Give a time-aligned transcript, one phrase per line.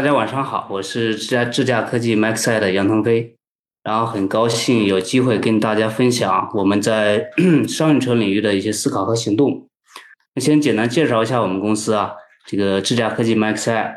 [0.00, 3.34] 大家晚上好，我是智驾智驾科技 Maxi 的杨腾飞，
[3.84, 7.28] 然后很高兴有机会跟大家分享我们在
[7.68, 9.68] 商用车领域的一些思考和行动。
[10.34, 12.12] 那先简单介绍一下我们公司啊，
[12.46, 13.92] 这个智驾科技 Maxi。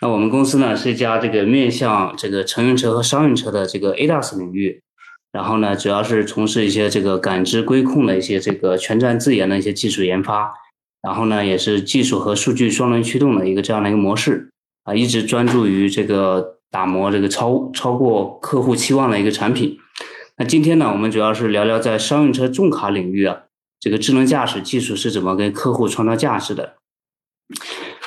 [0.00, 4.80] 那我们公司呢是一家这个面向这个乘用车和商用车的这个 ADAS 领域，
[5.32, 10.54] 然后呢主要是从事一些这个感知规控的一些这个全站自研的一些技术研发，
[11.02, 14.50] 然后呢也是技术和数据双轮驱动的一个这样的一个模式。
[14.88, 19.76] 啊，一直专注于这个打磨这个超超过客户期望的一个产品。
[20.38, 23.42] 那今天呢，我们主要是聊聊在商用车重卡领域啊，
[23.78, 26.76] 这个智能驾驶技术是怎么给客户创造价值的。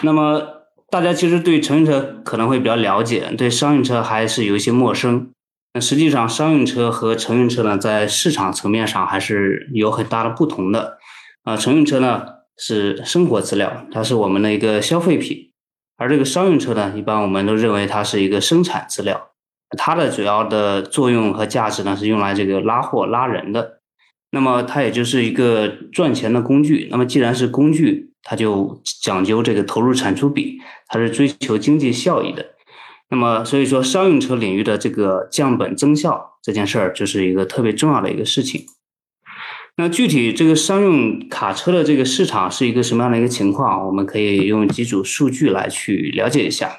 [0.02, 0.42] 那么
[0.90, 5.30] 大家其实对乘用车可能会比较了解，对商用车还是有一些陌生。
[5.76, 10.98] 那实际上，商用车和乘用车呢，在市场层面上还是有很大的不同的。
[11.44, 12.26] 啊，乘用车呢
[12.58, 15.51] 是生活资料，它是我们的一个消费品。
[16.02, 19.30] 而这个商用车呢，一般我们都认为它是一个生产资料，
[19.78, 23.82] 它的主要的作用和价值呢是用来这个拉货拉人的，
[24.32, 26.88] 那么它也就是一个赚钱的工具。
[26.90, 30.58] 那么既然是工具，它就讲究这个投入产出比，
[30.88, 32.44] 它是追求经济效益的。
[33.12, 38.66] 那么所以说，商用车领域的这个降本增效这件事儿，就是一个特别重要的一个事情。
[39.78, 43.86] 那具体这个商用卡车的这个市场是一个什么样的一个情况？
[43.88, 46.72] 我们可以用几组数据来去了解一下。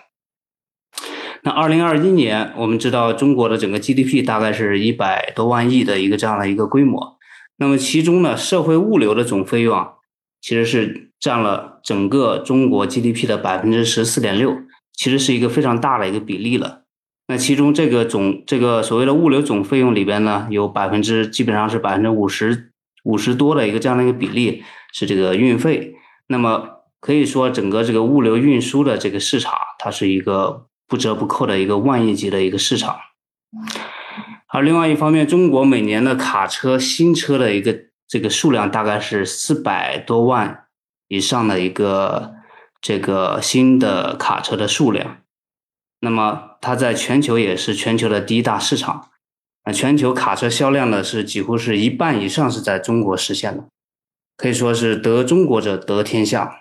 [1.43, 7.19] 那二零二一年，我们知道中国的整个 GDP 大概是一百多万亿的一个这样的一个规模。
[7.57, 9.95] 那么其中呢，社会物流的总费用啊，
[10.41, 14.55] 其实是占了整个中国 GDP 的百分之十四点六，
[14.93, 16.83] 其实是一个非常大的一个比例了。
[17.27, 22.72] 那其中这个总这个所谓的物流总费用里边呢，有百分之基本上是百分之五十。
[23.03, 25.95] 五十多的一个这样的一个比例是这个运费，
[26.28, 32.97] 那么可以说整个这个物流运输的这个市场，它是一个不折不扣的一个万亿级的一个市场。
[34.48, 40.65] 而另外一方面，中国每年的卡车新车的一个这个数量大概是四百多万
[41.09, 42.34] 以上的一个
[42.81, 45.19] 这个新的卡车的数量，
[46.00, 49.09] 那么它在全球也是全球的第一大市场。
[49.65, 53.69] 啊，全球卡车销量呢是几乎是一半以上是在中国实现的，
[54.37, 56.53] 可以说是得中国者得天下，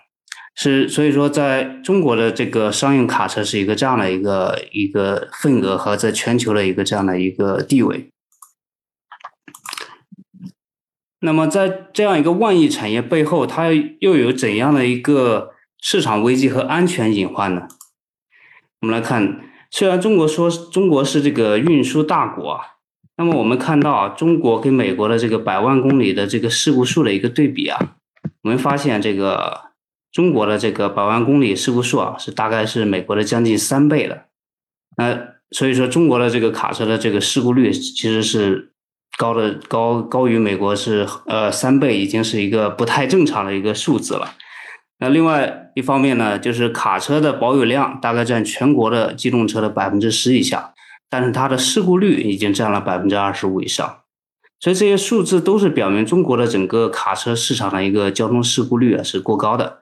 [0.54, 8.12] 是所以说在中国的这个商用卡车是一个这样的一个一个份额和在全球的一个这样的一个地位。
[11.22, 17.68] 那么在这样一个万亿产业背后，它又有怎样的一个市场危机和安全隐患呢？
[18.82, 19.42] 我们来看，
[19.72, 22.71] 虽然中国说中国是这个运输大国啊。
[23.22, 27.94] 那么我们看到啊，中国跟美国的这个百万公里的这个事故数的一个对比啊，
[28.42, 29.62] 我们发现这个
[30.12, 34.26] 中国的这个百万公里事故数啊，是大概是美国的将近三倍的。
[34.98, 35.16] 那
[35.52, 38.72] 所以说，中国的这个卡车的这个事故率其实是
[39.20, 44.34] 高的高高于美国是呃三倍，已经是一个不太正常的一个数字了。
[44.98, 50.74] 那另外一方面呢，就是卡车的保有量大概占全国的机动车的百分之十以下。
[51.12, 54.00] 但是它的事故率已经占了百分之二十五以上，
[54.62, 59.82] 所以这些数字都是表明中国的整个卡车市场的一个交通事故率啊是过高的。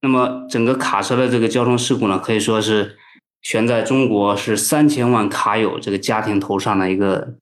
[0.00, 2.96] 那么整个卡车的这个交通事故呢，可以说是
[3.42, 7.34] 悬在中国是三千万卡友这个家庭头上的一个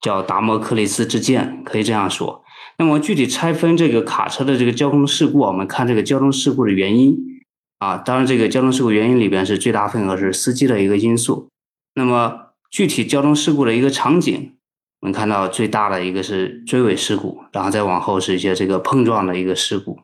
[0.00, 2.44] 叫达摩克里斯之剑，可以这样说。
[2.78, 7.16] 那么具体拆分这个卡车的这个交通事故，我们看这个交通事故的原因
[7.78, 11.48] 啊，当然这个交通事故原因里边是最大份额是司机的一个因素。
[11.98, 14.56] 那么具体交通事故的一个场景，
[15.00, 19.98] 我们看到最大的一个是追尾事故，然后再往后是一些这个碰撞的一个事故。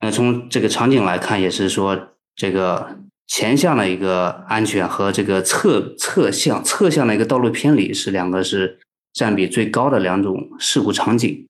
[0.00, 8.78] 那从这个场景来看，也是说这个前向的一个安全和这个侧侧向侧向的一个道路偏离是两个是
[9.12, 11.48] 占比最高的两种事故场景。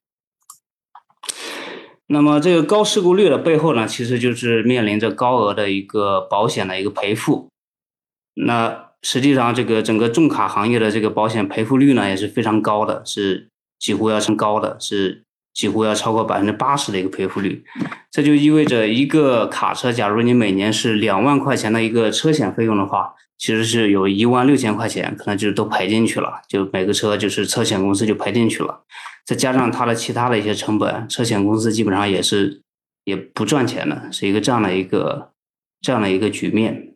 [2.06, 7.50] 那么这个高事故率的背后呢，其实就是面临着高额的一个保险的一个赔付。
[8.34, 13.46] 那实际上，这个整个重卡行业的这个保险赔付率呢也是非常高的，是
[13.78, 15.22] 几乎要成高的，是
[15.54, 17.64] 几乎要超过百分之八十的一个赔付率。
[18.10, 28.80] 这就意味着一个卡车，假如你每年是两万块钱的一个车险费用的话，其实是有一万六千块钱可能就都赔进去了，就每个车就是车险公司就赔进去了，
[29.24, 32.60] 再加上它的其他的一些成本，车险公司基本上也是
[33.04, 35.30] 也不赚钱的，是一个这样的一个
[35.80, 36.95] 这样的一个局面。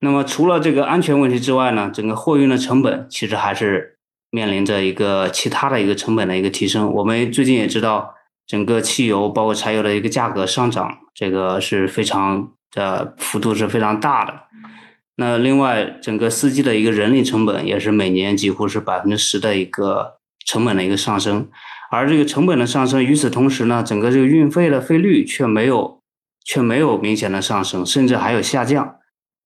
[0.00, 3.96] 那么除了这个安全问题之外呢，整个货运的成本其实还是
[4.30, 6.92] 面临着一个其他的一个成本的一个提升。
[6.92, 8.14] 我们最近也知道，
[8.46, 14.34] 整个汽油包括柴油的一个价格上涨，这个是非常的幅度是非常大的。
[15.16, 21.48] 那另外，整个司机的一个人力成本也是每年几乎是百分之十的一个成本的一个上升，
[21.90, 26.02] 而这个成本的上升，与此同时呢，整个这个运费的费率却没有
[26.44, 28.96] 却没有明显的上升，甚至还有下降。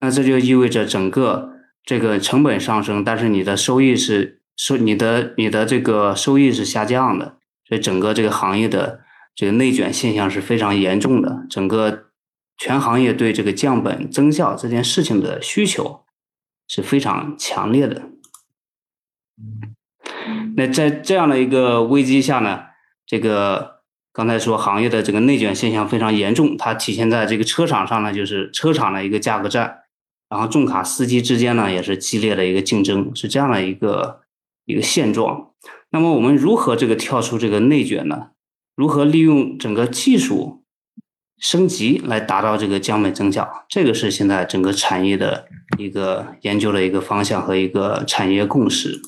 [0.00, 1.50] 那这就意味着整个
[1.84, 7.36] 这个成本上升，但是你的收益是收你的你的这个收益是下降的，
[7.68, 9.00] 所以整个这个行业的
[9.34, 12.06] 这个内卷现象是非常严重的，整个。
[12.62, 16.02] 全行业对这个降本增效这件事情的需求
[16.68, 18.02] 是非常强烈的。
[20.58, 22.64] 那在这样的一个危机下呢，
[23.06, 23.80] 这个
[24.12, 29.78] 刚才说行业的这个内卷现象非常严重，它体现在这个车厂上呢，就是车厂的一个价格战，
[30.30, 34.22] 然后重卡司机之间呢也是激烈的一个竞争，是这样的一个
[34.64, 35.50] 一个现状。
[35.90, 38.28] 那么我们如何这个跳出这个内卷呢？
[38.74, 40.58] 如何利用整个技术？
[41.42, 45.48] 升级来达到这个降本增效，这个是现在整个产业的
[45.78, 49.00] 一个研究的一个方向和一个产业共识。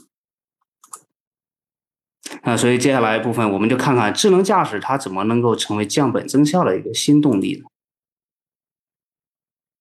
[2.42, 7.68] 那所以接下来部分，我们就看看智能驾驶它怎么能够成为降本增效的一个新动力呢？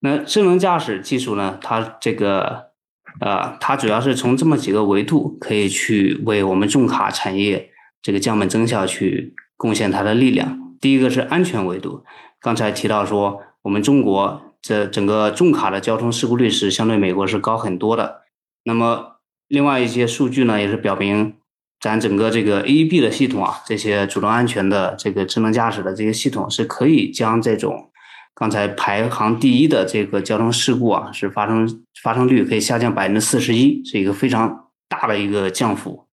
[0.01, 2.71] 那智能驾驶技术呢，它这个
[3.19, 7.71] 啊，它主要是从这么几个维度可以去为我们重卡产业
[8.01, 10.75] 这个降本增效去贡献它的力量。
[10.81, 12.03] 第一个是安全维度。
[12.39, 18.21] 刚才提到说，我们中国这整个重卡的交通事故率是相对美国是高很多的。
[18.63, 21.35] 那么，另外一些数据呢，也是表明，
[21.79, 27.90] 咱整个这个 AEB 的系统啊，这些主动安全的这个智能驾驶的这些系统，是可以将这种
[28.33, 36.07] 刚才排行第一的这个交通事故啊，是发生发生率可以下降百分之四十一，是一个非常大的一个降幅。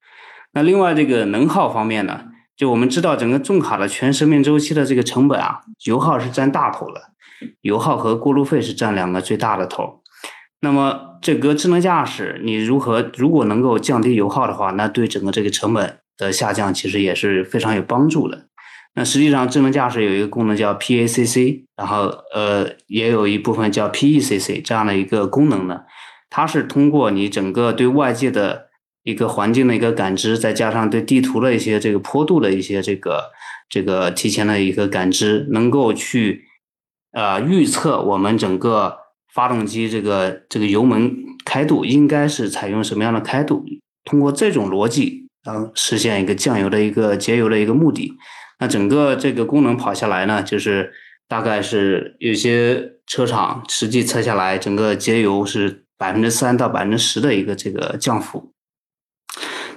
[0.53, 2.23] 那另外这个能耗方面呢？
[2.57, 7.01] 就我们知道，整个重卡的全生命周期的这个成本啊，油耗是占大头的，
[7.61, 10.03] 油耗和过路费是占两个最大的头。
[10.61, 18.48] 那么，这个智能驾驶，你如何如果能够降低油耗的话，那对整个这个成本的下降其实也是非常有帮助的。
[18.99, 25.83] 那实际上，智能驾驶有一个功能叫 PACC，然后呃，也有一部分叫 PECC 这样的一个功能呢，
[26.29, 28.67] 它是通过你整个对外界的。
[29.05, 33.31] 一个环境的一个感知，再加上对地图的一些这个坡度的一些这个
[33.71, 36.45] 这个提前的一个感知，能够去
[37.13, 38.99] 呃预测我们整个
[39.33, 41.17] 发动机这个这个油门
[41.47, 43.65] 开度应该是采用什么样的开度，
[44.05, 48.13] 通过这种逻辑，然后，实现一个降油的一个节油的一个目的。
[48.59, 50.93] 那整个这个功能跑下来呢，就是
[51.29, 58.53] 大概是有些车厂实际测下来，整个节油是百分之三到百分之十的一个这个降幅。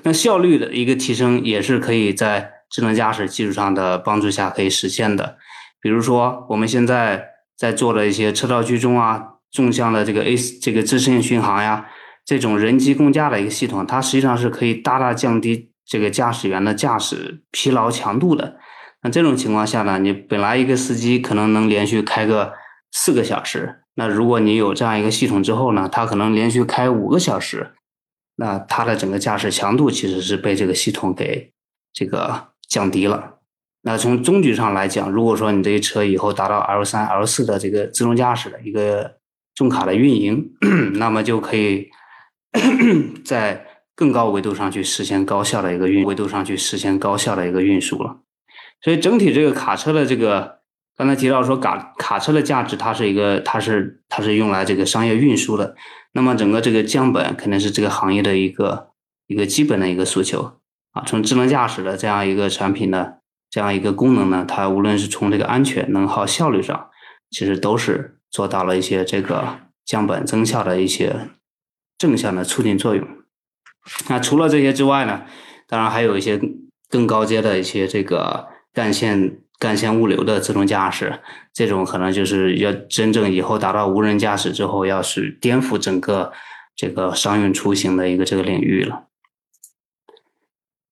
[0.03, 5.37] 那效率的一个提升也是可以在智能驾驶技术上的帮助下可以实现的。
[5.79, 11.87] 比如说，我们现在在做的一些车道居中啊、纵向的这个 A 这个自适应巡航呀，
[12.25, 18.57] 这种人机共驾的一个系统，它实际上是可以大大降低这个驾驶员的驾驶疲劳强度的。
[19.03, 22.53] 那这种情况下呢，你本来一个司机可能能连续开个
[22.91, 27.71] 四个小时，那如果你有这样一个系统之后呢，他可能连续开五个小时。
[28.37, 31.51] 那它的整个驾驶强度其实是被这个系统给
[31.93, 33.35] 这个降低了。
[33.83, 39.17] 那从终局上来讲，如果说你这些车以后达到 L 三、L 四的这个自动驾驶的一个
[39.53, 40.53] 重卡的运营，
[40.95, 41.89] 那么就可以
[43.23, 43.63] 在
[43.95, 48.21] 更高维度上去实现高效的一个运维度上去实现高效的一个运输了。
[48.81, 50.61] 所以整体这个卡车的这个。
[50.97, 55.75] 刚才提到说卡卡车的价值，它是一个，它是它是用来这个商业运输的。
[56.11, 58.89] 那么整个这个降本肯定是这个行业的一个
[59.25, 60.59] 一个基本的一个诉求
[60.91, 61.01] 啊。
[61.07, 63.13] 从智能驾驶的这样一个产品呢，
[63.49, 66.89] 这样一个功能呢，它无论是从这个安全、能耗、效率上，
[67.31, 71.29] 其实都是做到了一些这个降本增效的一些
[71.97, 73.07] 正向的促进作用。
[74.07, 75.23] 那除了这些之外呢，
[75.67, 76.39] 当然还有一些
[76.89, 79.37] 更高阶的一些这个干线。
[79.61, 81.19] 干线物流的自动驾驶，
[81.53, 86.33] 这种可能就是要真正以后达到无人驾驶之后，要是颠覆整个
[86.75, 89.03] 这个商用出行的一个这个领域了。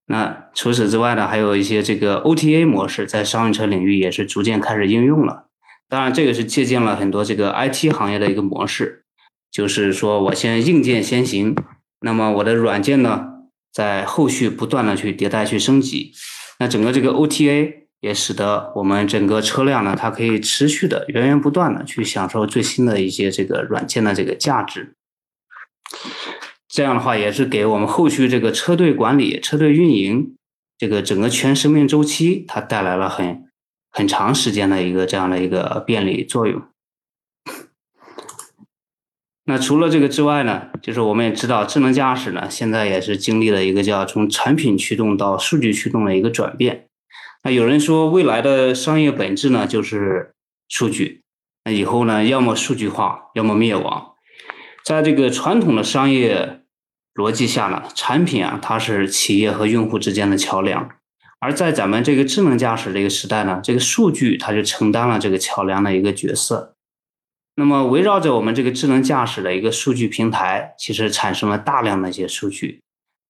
[0.05, 5.47] 那除此之外呢，还有一些这个 OTA 模式在商用车领域也是逐渐开始应用了。
[5.87, 9.03] 当然，这个是借鉴了很多这个 IT 行业的一个模式，
[9.51, 11.55] 就是说我先硬件先行，
[12.01, 13.29] 那么我的软件呢，
[13.73, 16.13] 在后续不断的去迭代去升级。
[16.59, 17.79] 那整个这个 OTA。
[18.01, 24.95] 也使得我们整个车辆呢，它可以持续的、源源不断的去享受最新的一些这个软件的这个价值。
[26.69, 30.33] 这样的话，也是给我们后续这个车队管理、车队运营
[30.77, 33.43] 这个整个全生命周期，它带来了很
[33.91, 36.68] 很长时间的一个这样的一个便利作用。
[39.49, 46.85] 那除了这个之外呢，就是我们也知道，智能驾驶呢，现在也是经历了一个叫从产品驱动到数据驱动的一个转变。
[47.43, 50.35] 那有人说，未来的商业本质呢，就是
[50.67, 51.23] 数据。
[51.65, 54.11] 那以后呢，要么数据化，要么灭亡。
[54.85, 56.61] 在这个传统的商业
[57.15, 60.87] 逻辑下呢，产品啊，它是企业和用户之间的桥梁；
[61.39, 66.75] 而在咱们这个智能驾驶这个时代呢，这个数据它就承担了这个桥梁的一个角色。
[67.59, 72.79] 那么围绕着我们这个智能驾驶的一个数据平台，其实产生了大量的一些数据。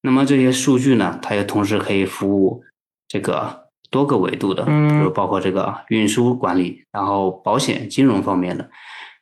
[0.04, 2.64] 那么这些数据呢，它也同时可以服务
[3.08, 8.70] 这个多个维度的，比如包括这个运输管理，然后保险、金融方面的，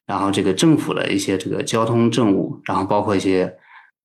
[0.06, 3.56] 然后这个政府的一些这个交通政务，然后包括一些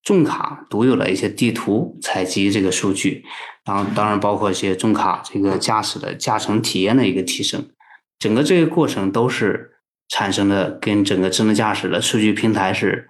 [0.03, 3.25] 重卡独有的一些地图采集这个数据，
[3.65, 7.67] 然后当然包括一些重卡这个驾驶的驾乘体验的一个提升，
[8.19, 9.71] 整个这个过程都是。
[10.13, 13.09] 产生的跟整个智能驾驶的数据平台是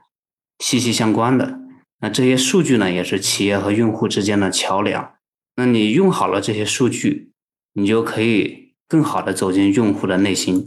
[0.60, 1.60] 息息相关的。
[2.00, 5.16] 那这些数据呢，也是企业和用户之间的桥梁。
[5.58, 7.34] 那你用好了这些数据，
[7.74, 10.64] 你就可以更好的走进用户的内心。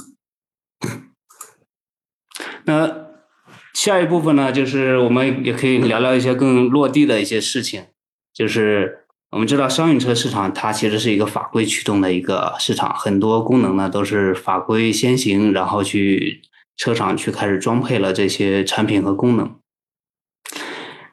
[2.65, 3.07] 那
[3.73, 7.87] 下一部分呢，就是我们也可以聊聊一些更落地的一些事情，
[8.35, 9.06] 就是。
[9.37, 16.41] 我们知道商用车市场它其实是一个法规驱动的一个市场，很多功能呢都是法规先行，然后去
[16.75, 19.55] 车厂去开始装配了这些产品和功能。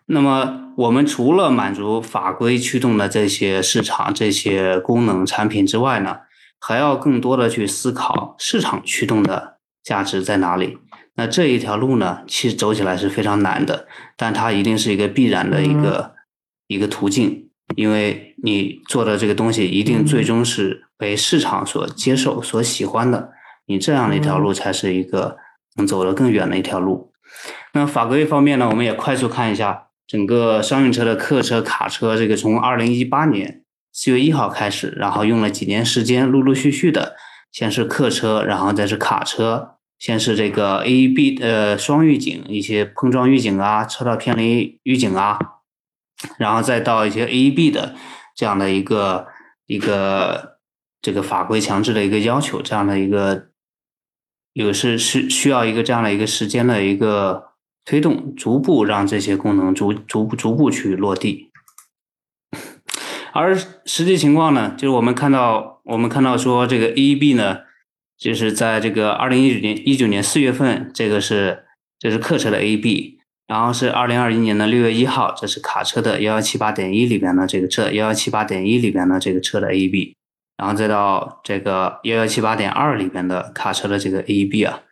[0.06, 6.20] 那么我们除了满足法规驱动的这些市场、这些功能产品之外呢，
[6.62, 10.78] 还要更多的去思考市场驱动的价值在哪里。
[11.16, 16.14] 那这一条路呢，其实走起来是非常难的，但它一定是一个必然的一个
[16.68, 17.50] 一个途径。
[17.76, 23.32] 因为你做的这个东西一定最终是被市场所接受、所喜欢的，
[23.66, 25.38] 你这样的一条路才是一个
[25.76, 27.12] 能走得更远的一条路。
[27.74, 37.16] 那法规方面呢，我们也快速看一下整个商用车的客车、卡车，这个从二零一八年四月一号开始，然后用了几年时间，陆陆续续的，
[37.52, 45.40] 先是客车，然后再是卡车，先是这个 AEB 呃双预警，一些碰撞预警啊，车道偏离预警啊。
[46.38, 47.96] 然后再到一些 AEB 的
[48.36, 49.28] 这样的一个
[49.66, 50.60] 一个
[51.02, 53.50] 这个法规强制的一个要求，这样的一个
[54.54, 57.52] 有是是需要一个这样的一个时间的一个
[57.86, 61.52] 推动，逐步让这些功能逐逐步逐步去落地。
[63.34, 67.62] 而实际情况呢，就是我们看到我们看到说这个 AEB 呢，
[68.18, 71.66] 就是在这个二零一九年一九年四月份，这个是
[71.98, 73.18] 这是客车的 AEB。
[73.46, 80.14] 然后是二零二一年的六月一号，这是卡车的幺幺七八点一里边的这个车，幺幺七八点一里边的这个车的 AEB，
[80.58, 84.84] 然后再到这个幺幺七八点二里边的卡车的这个 AEB 啊，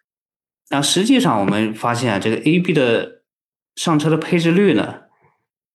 [0.70, 3.22] 那实际上我们发现这个 AEB 的
[3.76, 4.96] 上车的配置率呢，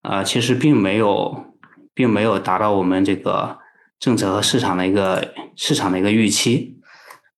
[0.02, 1.54] 啊，其实并没有，
[1.94, 3.58] 并没有达到我们这个
[3.98, 6.78] 政策和市场的一个市场的一个预期。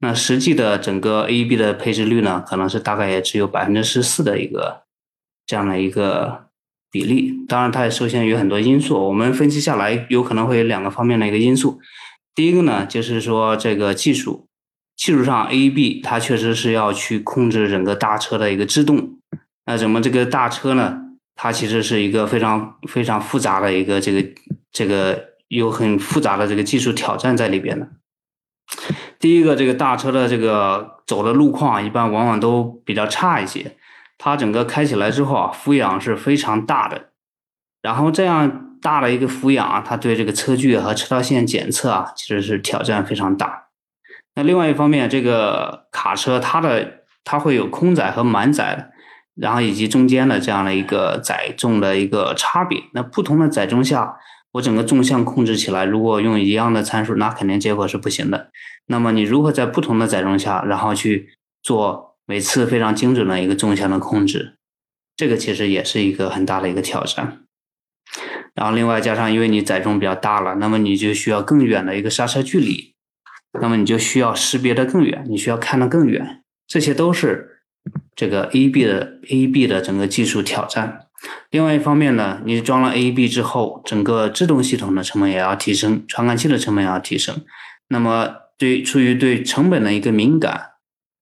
[0.01, 4.88] 那实际的整个 AEB 的配置率呢，可能是大概也只有百分之十四的一个。
[5.49, 6.49] 这样的一个
[6.91, 9.09] 比例，当然它也受限于很多因素。
[9.09, 11.81] 我们分析下来，有可能会有两个方面的一个因素。
[12.35, 14.47] 第一个呢，就是说这个技术
[14.95, 19.19] 技术上 A B 它确实是要去控制整个大车的一个制动。
[19.65, 21.01] 那怎么这个大车呢？
[21.35, 24.29] 它其实是一个非常非常复杂的一个这个
[24.71, 27.89] 这个有很复杂的这个技术挑战在里边的。
[29.19, 33.78] 第一个，这个大车的这个走的路况一般往往都比较差一些。
[34.19, 37.11] 它整个开起来之后啊，俯仰是非常大的，
[37.81, 43.69] 然后这样大的一个俯仰啊，它对这个车距和车道线检测啊，其实是挑战非常大。
[44.35, 48.91] 那另外一方面，这个卡车它的它会有空载和满载，
[49.37, 52.83] 然后以及中间的这样的一个载重的一个差别。
[52.95, 54.17] 那不同的载重下，
[54.53, 58.51] 我整个纵向控制起来，如果用一样的参数，那肯定结果是不行的。
[58.87, 61.31] 那么你如何在不同的载重下，然后去
[61.63, 62.08] 做？
[62.29, 64.59] 每次非常精准的一个纵向的控制，
[65.17, 67.41] 这个其实也是一个很大的一个挑战。
[68.55, 72.93] 然后另外加上，因为你载重比较大了，那么你就需要更远的一个刹车距离，
[73.59, 77.63] 那么你就需要识别的更远，你需要看得更远，这些都是
[78.15, 81.07] 这个 A B 的 A B 的整个技术挑战。
[81.49, 87.43] 另外一方面呢，你装了 A B 之后，整个制动系统的成本也要提升，传感器的成本也要提升。
[87.89, 90.73] 那么对出于对成本的一个敏感。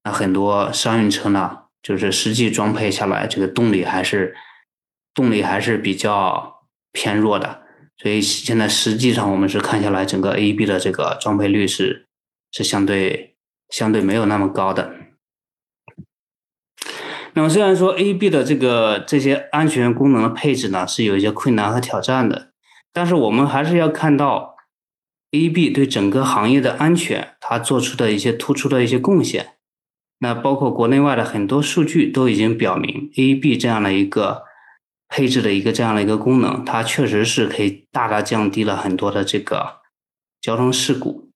[0.07, 4.33] 那很多商用车呢，就是实际装配下来，这个动力还是
[5.13, 6.61] 动力还是比较
[6.93, 7.63] 偏弱的，
[7.97, 12.07] 所以现在实际上我们是看下来，整个 A B 的这个装配率是
[12.53, 13.35] 是相对
[13.69, 14.93] 相对没有那么高的。
[17.33, 22.51] 那么虽然说 A B 的这个这些安全功能的配置呢是有一些困难和挑战的，
[22.93, 24.55] 但是我们还是要看到
[25.31, 29.55] A B 对整个行业的安全它做出的一些突出的一些贡献。
[30.19, 34.43] 那包括国内外的很多数据都已经表明，A B 这样的一个
[35.07, 39.81] 配置的一个这样的一个功能，它确实是可以大大降低了很多的这个
[40.41, 41.29] 交通事故。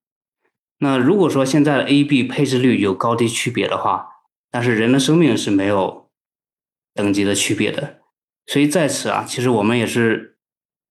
[0.78, 4.08] 那如果说现在的 A B 配置率有高低区别的话，
[4.50, 6.10] 但是人的生命是没有
[6.92, 8.00] 等级的区别的，
[8.46, 10.38] 所以在此啊，其实我们也是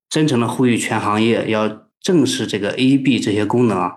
[0.10, 3.96] 真诚的呼吁全行业要正视这个 A B 这些功能啊，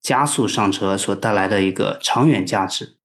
[0.00, 2.96] 加速上车所带来的一个长远价值。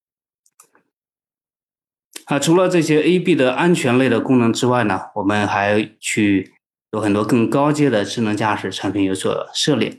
[2.30, 6.54] 啊，除了这些 A B 的安全类的功能之外呢，我们还去
[6.92, 9.90] 有很多更高阶的智能驾驶产品有所涉猎，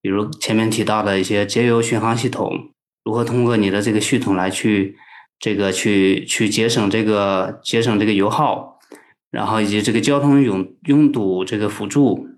[0.00, 2.70] 比如前面提到的一些节油巡航系统，
[3.04, 4.96] 如何通过你的这个系统来去。
[5.42, 8.78] 这个去去节省这个节省这个油耗，
[9.30, 12.28] 然后以及这个交通拥拥堵这个辅助，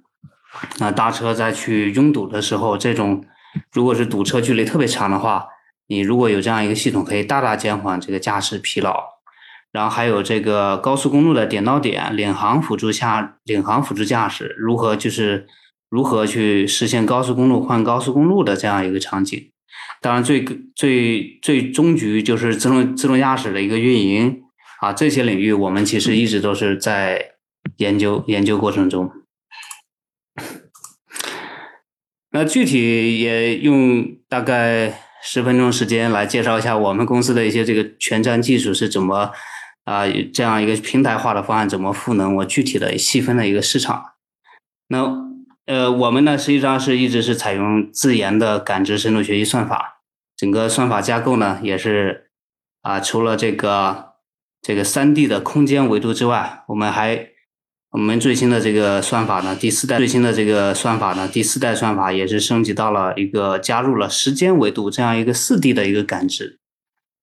[0.79, 3.25] 那大车在去拥堵的时候，这种
[3.73, 5.49] 如果是堵车距离特别长的话，
[5.89, 9.03] 你如果有这样一个系统，可以大大减缓这个驾驶疲劳。
[9.73, 15.47] 然后还有这个高速公路的点到点领航辅助下领航辅助驾驶，如何就是
[15.89, 19.51] 如何去实现高速公路换高速公路的这样一个场景。
[20.01, 24.43] 当然，最最最终局就是自动自动驾驶的一个运营
[24.81, 27.33] 啊，这些领域我们其实一直都是在
[27.79, 29.11] 研究研究过程中。
[32.33, 39.31] 那具体也用大概十分钟时间来介绍一下我们公司的一些这个全站技术是怎么
[39.85, 44.13] 啊这样一个平台化的方案怎么赋能我具体的细分的一个市场。
[44.89, 45.31] 那
[45.67, 50.01] 呃，我们呢实际上是一直是采用自研的感知深度学习算法。
[50.37, 52.31] 整个算法架构呢，也是
[52.81, 54.15] 啊，除了这个
[54.61, 57.29] 这个三 D 的空间维度之外，我们还
[57.93, 66.59] 我们最新的这个算法呢，第四代最新的这个算法呢，第四代算法也是升级到了一个加入了时间维度这样一个四 D 的一个感知，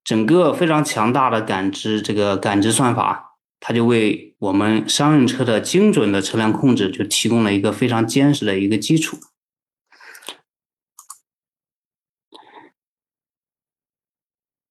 [0.04, 9.18] 整个非常强大的感知这个感知算法，它就为我们商用车的精准的车辆控制就提供了一个非常坚实的一个基础。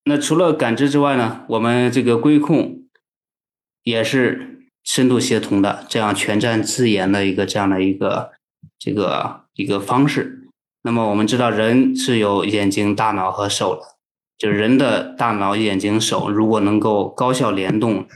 [0.04, 2.84] 那除了感知之外呢，我们这个规控
[3.82, 8.32] 也是深度协同的，这样全站自研的一个这样的一个
[8.78, 10.48] 这个一个方式。
[10.80, 13.97] 那么我们知道，人是有眼睛、大脑和手的，
[14.38, 18.06] 就是人的大脑、眼睛、手如果能够高效联动，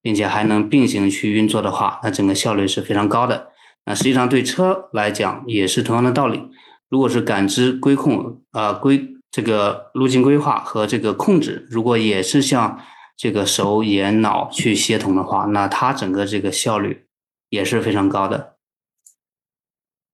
[0.00, 3.48] 并且还能并行去运作的话，那整个效率是非常高的。
[3.84, 6.48] 那实际上对车来讲也是同样的道理。
[6.88, 9.08] 如果是感知、规控啊规。
[9.34, 12.78] 这个路径规划和这个控制，如果也是像
[13.16, 17.06] 这个手眼脑去协同的话，那它整个这个效率
[17.48, 18.56] 也是非常高的。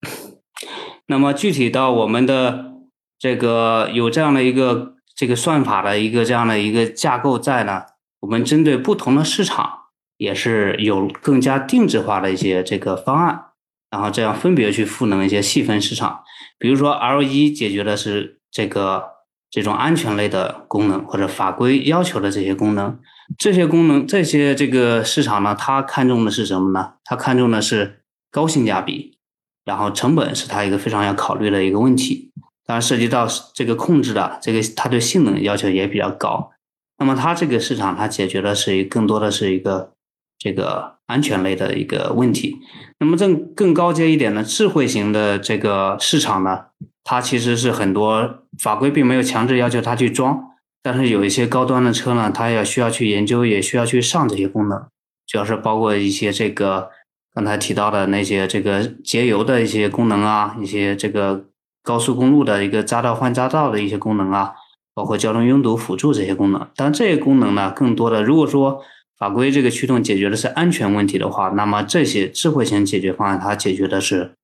[1.09, 2.75] 那么具体到我们的
[3.19, 7.83] 这个有这样的一个这个算法的一个这样的一个架构在呢，
[8.21, 13.47] 我们针对不同的市场也是有更加定制化的一些这个方案，
[13.91, 16.23] 然后这样分别去赋能一些细分市场，
[16.57, 18.37] 比如说 L 一解决的是。
[18.51, 19.05] 这个
[19.51, 22.99] 这种安全类的功能或者法规要求的这些功能，
[23.37, 26.95] 这些功能这些这个市场呢，它看重的是什么呢？
[27.05, 28.01] 它看重的是
[28.31, 29.19] 高性价比，
[29.67, 32.33] 然后成本是它一个非常要考虑的一个问题。
[32.69, 36.51] 当然涉及到这个控制的这个，它对性能要求也比较高。
[36.99, 39.93] 那么它这个市场它解决的是更多的是一个
[40.39, 42.59] 这个安全类的一个问题。
[42.99, 46.67] 那么更更高阶一点的智慧型的这个市场呢？
[47.05, 50.39] 它其实是很多法规并没有强制要求它去装，
[50.83, 54.79] 但是有一些高端的车呢，它也需要去研究，也需要去上这些功能，
[55.27, 56.91] 主要是包括一些这个
[57.33, 61.47] 刚才提到的那些这个节油的一些功能啊，一些这个
[61.89, 64.53] 高速公路的一个匝道换匝道的一些功能啊，
[64.93, 66.69] 包括交通拥堵辅助这些功能。
[66.77, 68.83] 但这些功能呢，更多的如果说
[69.17, 74.35] 法规这个驱动解决的是安全问题的话，那么这些智慧型解决方案它解决的是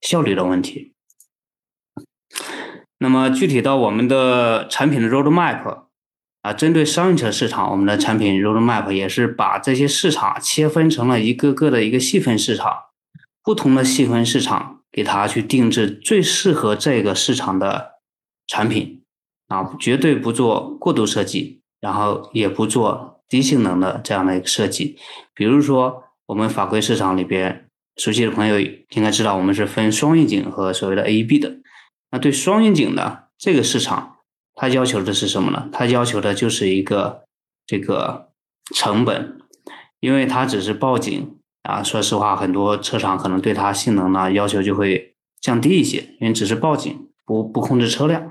[0.00, 0.94] 效率的问题。
[2.98, 5.82] 那么具体到我们的产品的 roadmap
[6.40, 12.74] 啊，针对商用车市场，我们的产品 roadmap 也是把这些市场切分成了一个个的一个细分市场，
[13.44, 17.96] 不同的细分市场给它去定制最适合这个市场的
[18.46, 19.02] 产品
[19.48, 24.96] 啊，绝对不做过度设计，然后也不做低性能的这样的一个设计。
[25.34, 31.58] 比如说我们法规市场里边，熟悉的朋友应该知道，我们是分双预警和所谓的 AEB 的。
[32.10, 34.16] 那对双预警的这个市场，
[34.54, 35.68] 它要求的是什么呢？
[35.70, 37.24] 它要求的就是一个
[37.66, 38.30] 这个
[38.74, 39.38] 成本，
[40.00, 41.82] 因为它只是报警啊。
[41.82, 48.30] 说实话，很多车厂可能对它性能呢要求就会降低一些，因为只是报警，不不控制车辆。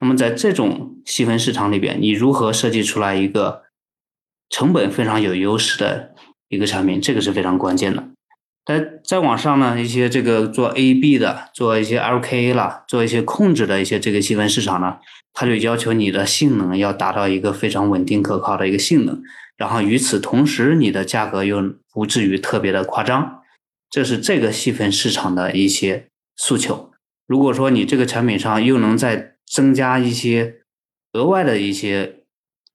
[0.00, 3.62] 那么在这种细分市场里边，你如何设计出来一个
[4.50, 6.14] 成本非常有优势的
[6.48, 8.04] 一个产品，这个是非常关键的。
[8.64, 14.96] 但再往上呢，一些这个做 A B 的，做一些 L K A 了，做一些控制的一些这个细分市场呢，
[15.32, 19.22] 它就要求你的性能要达到一个非常稳定可靠的一个性能，
[19.56, 23.42] 然后与此同时，你的价格又不至于特别的夸张，
[23.90, 26.92] 这是这个细分市场的一些诉求。
[27.26, 30.56] 如果说你这个产品上又能再增加一些
[31.12, 32.20] 额外的一些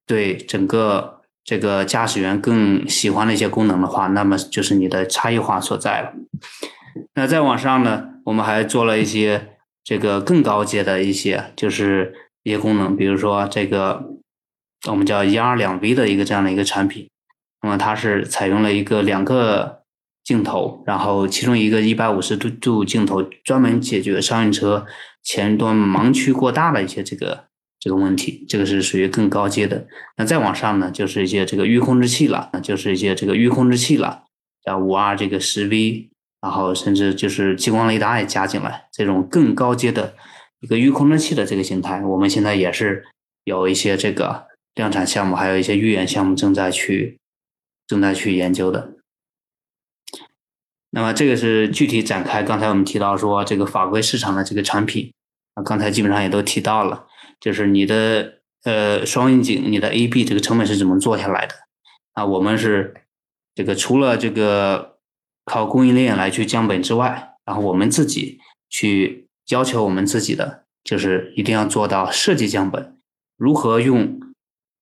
[0.05, 1.19] 对整个。
[1.43, 6.13] 这个驾驶员更喜欢的一些功能的话，那么就是你的差异化所在了。
[7.15, 12.13] 那再往上呢，我们还做了一些这个更高阶的一些，就是
[12.43, 14.05] 一些功能，比如说这个
[14.89, 17.09] 我们叫一 R 两 V 的一个这样的一个产品。
[17.61, 19.83] 那么它是采用了一个两个
[20.23, 24.85] 镜头，然后其中一个一百五十度度镜头，专门解决商用车
[25.23, 27.45] 前端盲区过大的一些这个。
[27.83, 29.87] 这个问题，这个是属于更高阶的。
[30.15, 34.25] 那再往上呢，就是一些这个域控制器了，那就是一些这个域控制器了，
[34.63, 36.11] 像五 R 这个十 V，
[36.43, 40.13] 然后甚至就是激光雷达也加进来，这种更高阶的
[40.59, 43.03] 一个域控制器的这个形态，我们现在也是
[43.45, 47.19] 有一些这个量产项目，还有一些预研项目正在去
[47.87, 48.93] 正在去研究的。
[50.91, 55.13] 那么这个是具体展开，刚才我们提到说这个法规市场的这个产品，
[55.53, 57.07] 啊，刚才基本上也都提到了。
[57.39, 61.55] 就是你的呃双引擎，你的 A B 这个成本是怎么做下来的？
[62.13, 62.93] 啊，我们是
[63.55, 64.97] 这个除了这个
[65.45, 72.97] 靠供应链来去降本之外，然后我们自己去要求我们自己的，就是一定要做到设计降本，
[73.37, 74.19] 如何用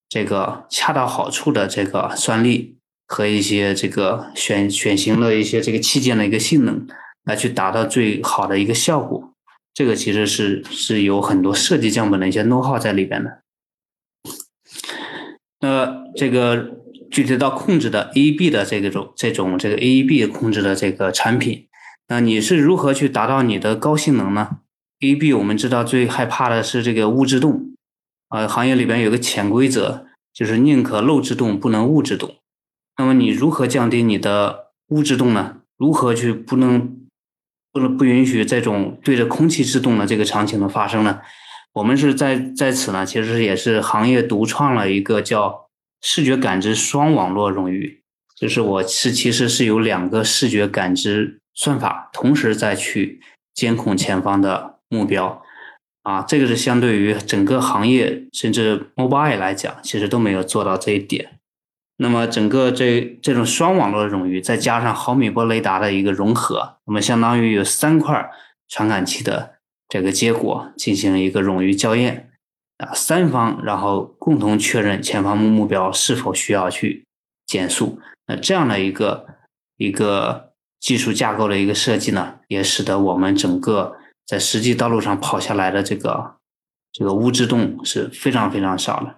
[0.09, 6.87] 这个恰到好处的这个算力和一些这个选选型的一些这个器件的一个性能，
[7.23, 9.31] 来去达到最好的一个效果。
[9.71, 13.41] 这个其实是是有很多设计降本的一些 know how 在里边的。
[15.61, 16.77] 那这个
[17.11, 21.67] 具体到控制的 AEB 的这个种这种这个 AEB 控制的这个产品，
[22.07, 24.57] 那你是如何去达到你的高性能呢
[25.01, 27.73] ？AEB 我们知道最害怕的是这个物制动，
[28.29, 32.35] 呃，行业里边有个潜规则，就是宁可漏制动，不能物制动。
[32.97, 35.57] 那么你如何降低你的物制动呢？
[35.77, 36.95] 如何去不能？
[37.71, 41.21] 不能不允许这种对着空气制动的这个场景的发生呢？
[41.73, 45.67] 我们是在在此呢，其实也是行业独创了一个叫
[46.01, 48.01] 视觉感知双网络冗余，
[48.35, 53.21] 就是我是其实是有两个视觉感知算法同时在去
[53.53, 55.39] 监控前方的目标，
[56.03, 61.39] 啊，这个是相对于整个行业甚至 mobile 来讲，其实都没有做到这一点。
[61.97, 68.29] 那么整个这这种双网络的冗余，再加上毫米波雷达的一个融合，那么相当于有三块
[68.69, 69.55] 传感器的
[69.89, 72.31] 这个结果进行了一个冗余校验
[72.77, 77.05] 啊，三方然后共同确认前方目标是否需要去
[77.45, 77.99] 减速。
[78.27, 79.27] 那这样的一个
[79.75, 83.97] 一个技术架构的一个设计呢，也使得我们整个
[84.29, 86.35] 在实际道路上跑下来的这个
[86.91, 89.15] 这个无制动是非常非常少的。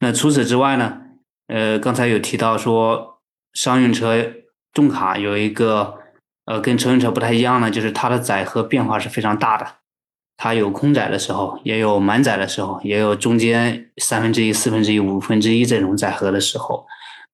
[0.00, 1.00] 那除此之外呢？
[1.48, 3.20] 呃，刚才有提到说，
[3.52, 4.32] 商用车
[4.72, 5.98] 重卡有一个
[6.46, 9.66] 呃，跟乘用车不太一样呢，就是它的载荷变化是非常大的。
[10.38, 16.86] 它有空载的时候，也有满载的时候，也有中间三分之一、四分之一、五分之一这种载荷的时候。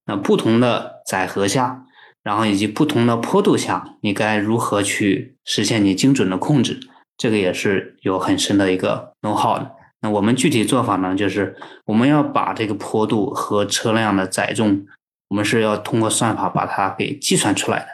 [0.06, 1.86] 那不同的载荷下，
[2.28, 6.78] 然后以及不同的坡度下，你该如何去实现你精准的控制？
[7.16, 9.70] 这个也是有很深的一个 know how 的。
[10.02, 14.84] 那我们具体做法呢，就是我们要把这个坡度和车辆的载重，
[15.28, 17.86] 我们是要通过算法把它给计算出来的。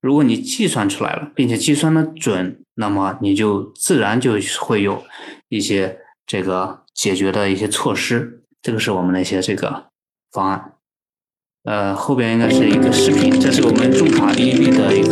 [0.00, 5.04] 如果你计算出来了，并且计算的准，那么你就自然就会有
[5.50, 8.42] 一些这个解决的一些措施。
[8.62, 9.88] 这个是我们的一些这个
[10.32, 10.72] 方案。
[11.66, 15.05] 呃，后边应该是一个视频，这是我们重卡 A B 的一个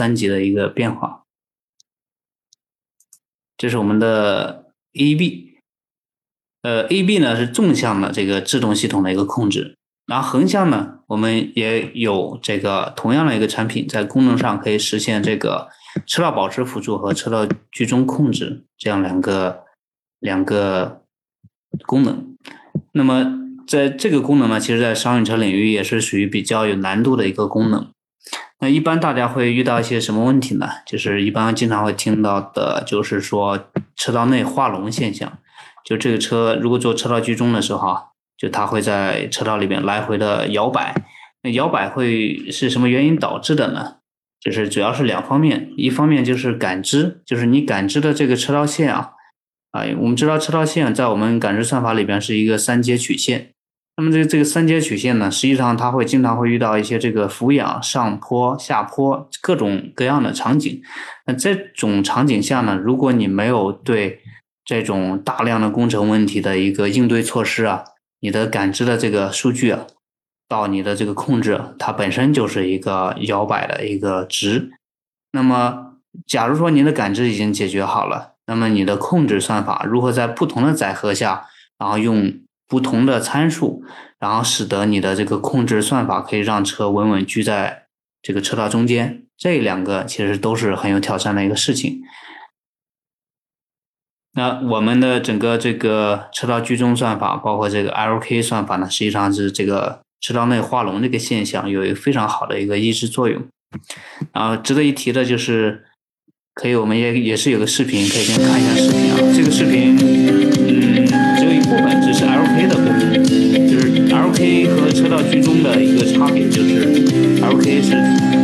[0.00, 1.24] 三级的一个变化。
[3.58, 5.58] 这是我们的 A B，。
[6.62, 9.76] 呃 A B 呢是纵向的这个制动系统的一个控制。
[10.06, 15.68] 然后横向呢，我们也有这个同样的一个产品，在功能上可以实现这个
[16.06, 19.66] 车道保持辅助和车道居中控制这样两个
[20.18, 21.04] 两个
[21.86, 22.34] 功能。
[22.92, 27.92] 那么在这个功能呢，其实在商用车领域也是属于比较有难度的一个功能。
[28.60, 30.68] 那一般大家会遇到一些什么问题呢？
[30.86, 35.38] 就是一般经常会听到的，就是说车道内画龙现象，
[35.84, 38.02] 就这个车如果做车道居中的时候啊。
[38.40, 40.94] 就它会在车道里面来回的摇摆，
[41.42, 43.96] 那摇摆会是什么原因导致的呢？
[44.40, 49.10] 就是主要是两方面，一方面就是感知，就是你感知的这个车道线啊，
[49.72, 53.52] 啊，我们知道车道线在我们感知算法里边是一个三阶曲线，
[54.00, 60.80] 那么这这个三阶曲线呢，实际上它会经常会遇到一些这个俯仰、上坡、下坡各种各样的场景，
[61.26, 64.20] 那这种场景下呢，如果你没有对
[64.64, 67.84] 这种大量的工程问题的一个应对措施啊。
[68.22, 69.86] 你的感知的这个数据啊，
[70.46, 74.70] 到你的这个控制，它本身就是一个摇摆的一个值。
[75.32, 75.94] 那么，
[76.26, 81.46] 假如说您的感知已经解决好了，那么你的控制算法如何在不同的载荷下，
[81.78, 82.30] 然后用
[82.70, 83.84] 不同的参数，
[84.20, 87.86] 然后使得你的这个控制算法可以让车稳稳居在
[88.22, 89.24] 这个车道中间？
[89.36, 92.02] 这两个其实都是很有挑战的一个事情。
[94.34, 103.42] 那我们的整个这个车道居中算法，包括这个 LK 算法呢，实际上是这个车道内画龙这个现象有一个非常好的一个抑制作用。
[104.32, 105.86] 然后值得一提的就是，
[106.54, 109.18] 可以我们也也是有个视频，可以先看一下视频啊。
[109.34, 109.96] 这个视频，
[114.66, 116.86] 和车道居中的一个差别，就是
[117.40, 117.90] LK 是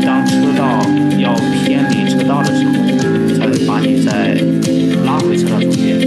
[0.04, 0.80] 当车道
[1.18, 2.72] 要偏离车道的时候，
[3.38, 4.36] 才会把你再。
[5.04, 6.00] 拉回车道中间，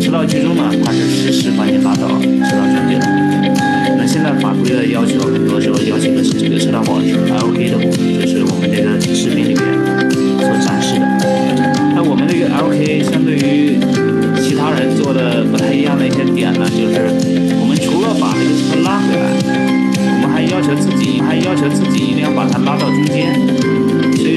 [0.00, 3.06] 车道居中呢，它是实时把你拉到车道中间的。
[3.98, 7.78] 那现在法规的要求，很多时候要求的是这个车道保持 LK 的，
[8.20, 9.58] 就是我们这个视频里面
[10.38, 11.06] 所展示的。
[11.96, 13.76] 那我们这个 LK 相对于
[14.54, 17.10] 其他人做的不太一样的一些点呢，就是
[17.58, 19.34] 我们除了把这个车拉回来，
[19.98, 23.34] 我们还要求自己，还要求自己一定要把它拉到中间。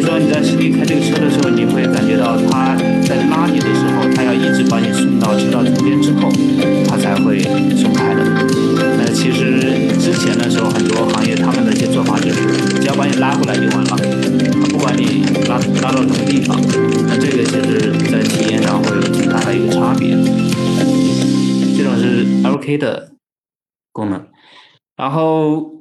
[0.07, 4.07] 所以说你在实地开这个车的时候，你会感觉到它在拉你的时候。
[4.15, 6.31] 他要一直把你送到车道中间之后，
[6.87, 7.39] 他才会
[7.75, 8.23] 松开的。
[8.97, 9.59] 那其实
[9.99, 13.97] 之前的时候，很多行业他们的一些做法就是，只要把你拉回来就完了，
[14.69, 16.57] 不管你拉拉到什么地方。
[17.05, 20.15] 那这个其实，在体验上会有挺大的一个差别。
[21.75, 23.11] 这种是 LK 的
[23.91, 24.25] 功能。
[24.95, 25.76] 然后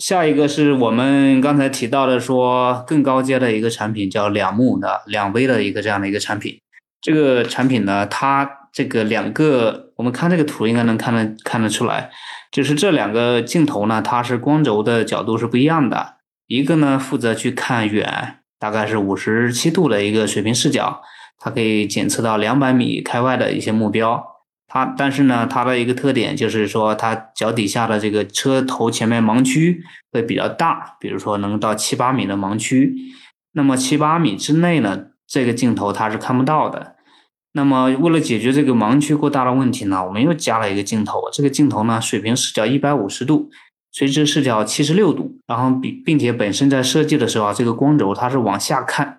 [0.00, 6.58] 下一个是我们刚才提到的，说更高阶的一个产品叫两目的两微的一个这样的一个产品。
[7.02, 12.10] 这个产品呢，它这个两个，我们看这个图应该能看得看得出来，
[12.50, 16.14] 就是这两个镜头呢，它是光轴的角度是不一样的。
[16.46, 21.02] 一个呢负责去看远，大概是五十七度的一个水平视角，
[21.38, 24.24] 它可以检测到两百米开外的一些目标。
[24.72, 32.94] 它但是呢，它的一个特点就是说，它脚底下的这个车头前面盲区会比较大，比如说能到七八米的盲区。
[33.52, 35.06] 那么七八米之内呢？
[35.26, 36.94] 这个镜头它是看不到的。
[37.52, 41.20] 那么，为了解决这个盲区过大的问题呢，我们又加了一个镜头。
[41.32, 43.50] 这个镜头呢，水平视角一百五十度，
[43.92, 45.40] 垂直视角七十六度。
[45.48, 49.18] 然后，并并且本身在设计的时候啊，这个光轴它是往下看，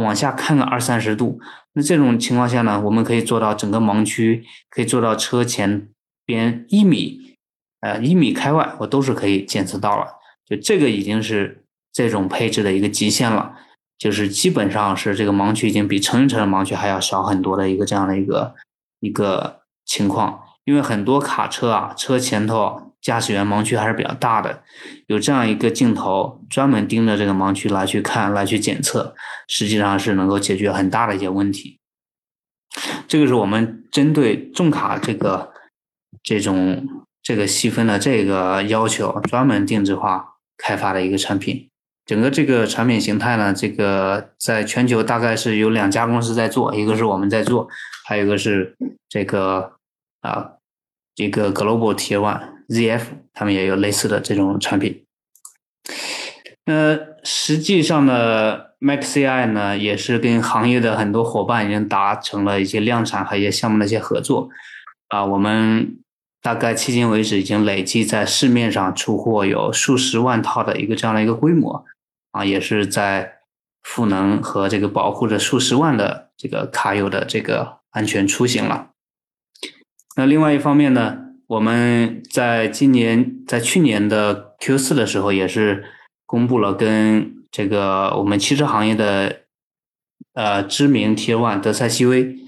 [0.00, 1.40] 往下看个二三十度。
[1.74, 5.88] 那这种情况下呢，我们可以做到整个盲区可以做到车前
[6.24, 7.36] 边一米，
[7.80, 10.06] 呃，一米开外，我都是可以检测到了。
[10.46, 13.56] 就这个已经是这种配置的一个极限了。
[13.98, 18.54] 就是基本上是这个盲区已经比成人车的盲区还要小很多的一个这样的一个
[18.98, 20.42] 一个情况。
[20.64, 24.62] 因为很多卡车啊，车前头驾驶员盲区还是比较大的，
[25.08, 29.14] 有这样一个镜头专门盯着这个盲区来去看、来去检测，
[29.48, 31.78] 实际上是能够解决很大的一些问题。
[33.06, 35.52] 这个是我们针对重卡这个
[36.22, 36.86] 这种
[37.22, 41.68] 这个细分的这个要求，专门定制化开发的一个产品。
[42.06, 47.68] 整个这个产品形态呢，这个在全球大概是有两家公司在做，一个是我们在做，
[48.06, 48.76] 还有一个是
[49.08, 49.72] 这个。
[50.22, 50.52] 啊，
[51.16, 52.40] 这个 Global Tier One
[52.72, 53.02] ZF
[53.34, 55.04] 他们也有类似的这种产品。
[56.64, 64.48] 那实际上呢，MaxCI 呢也是跟行业的很多伙伴已经达成了一些量产和一些项目的一些合作。
[65.08, 65.98] 啊，我们
[66.40, 71.84] 大概迄今为止已经累计在市面上出货有数十万套的一个这样的一个规模。
[72.30, 73.40] 啊，也是在
[73.82, 78.90] 赋能和这个保护着数十万的这个卡友的这个安全出行了。
[80.16, 85.84] 那另外一方面呢，我们在今年在去年的 Q 四的时候，也是
[86.24, 89.42] 公布了跟这个我们汽车行业的
[90.32, 92.38] 呃知名 T One 德赛西威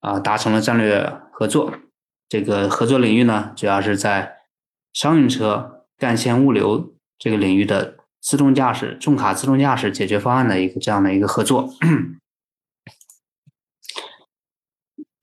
[0.00, 1.74] 啊达成了战略合作。
[2.30, 4.36] 这个合作领域呢，主要是在
[4.94, 11.68] 商用车干线物流这个领域的自动驾驶重卡自动驾驶解决方案的一个这样的一个合作。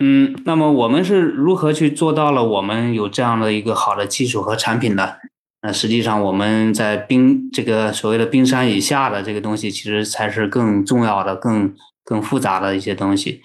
[0.01, 2.43] 嗯，那么我们是如何去做到了？
[2.43, 5.19] 我们有这样的一个好的技术和产品的？
[5.61, 13.41] 那实际上我们在冰这个所谓的冰山以下的这个东西，其实才是更重要的、更更复杂的一些东西。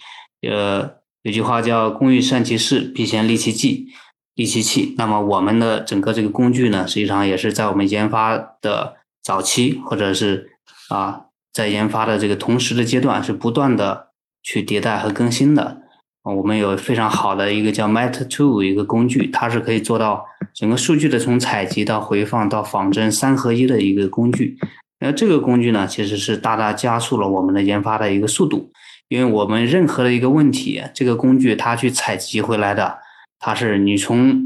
[0.49, 0.89] 呃，
[1.23, 3.89] 有句话叫“工欲善其事，必先利其器”，
[4.37, 4.95] 利其器。
[4.97, 10.53] 那么我们的整个这个工具呢，实际上也是在我们研发的早期，或者是
[10.89, 15.83] 啊，在研发的这个同时的阶段，是不断的去迭代和更新的。
[16.25, 24.57] 我们有非常好的一个叫 Meta Two 一个工具，它是可以做到整个数据的从采集到回放到仿真三合一的一个工具。
[25.01, 28.73] 那这个工具呢，其实是大大加速了我们的研发的一个速度，
[29.09, 32.99] 因为我们任何的一个问题，这个工具它去采集回来的，
[33.39, 34.43] 它是你从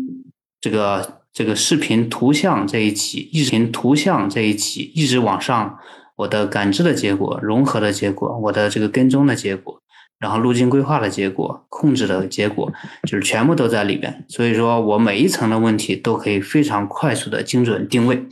[0.60, 5.78] 这个这个视频图像这一起，视频图像这一起一直往上，
[6.16, 9.80] 我的感知的结果、融合的结果、我的这个跟踪的结果。
[10.18, 12.72] 然后路径规划的结果、控制的结果，
[13.04, 14.24] 就是全部都在里边。
[14.28, 18.26] 所以说我每一层的问题都可以非常快速的精准定位。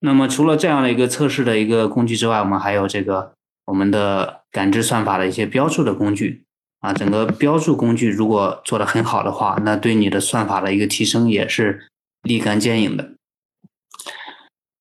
[0.00, 3.34] 那么除了这样的一个测试的一个工具之外，我们还有这个
[3.66, 6.44] 我们的感知算法的一些标注的工具
[6.80, 6.94] 啊。
[6.94, 11.88] 整个标注工具如果做的很好的话，那对你的算法的一个提升也是
[12.22, 13.12] 立竿见影的。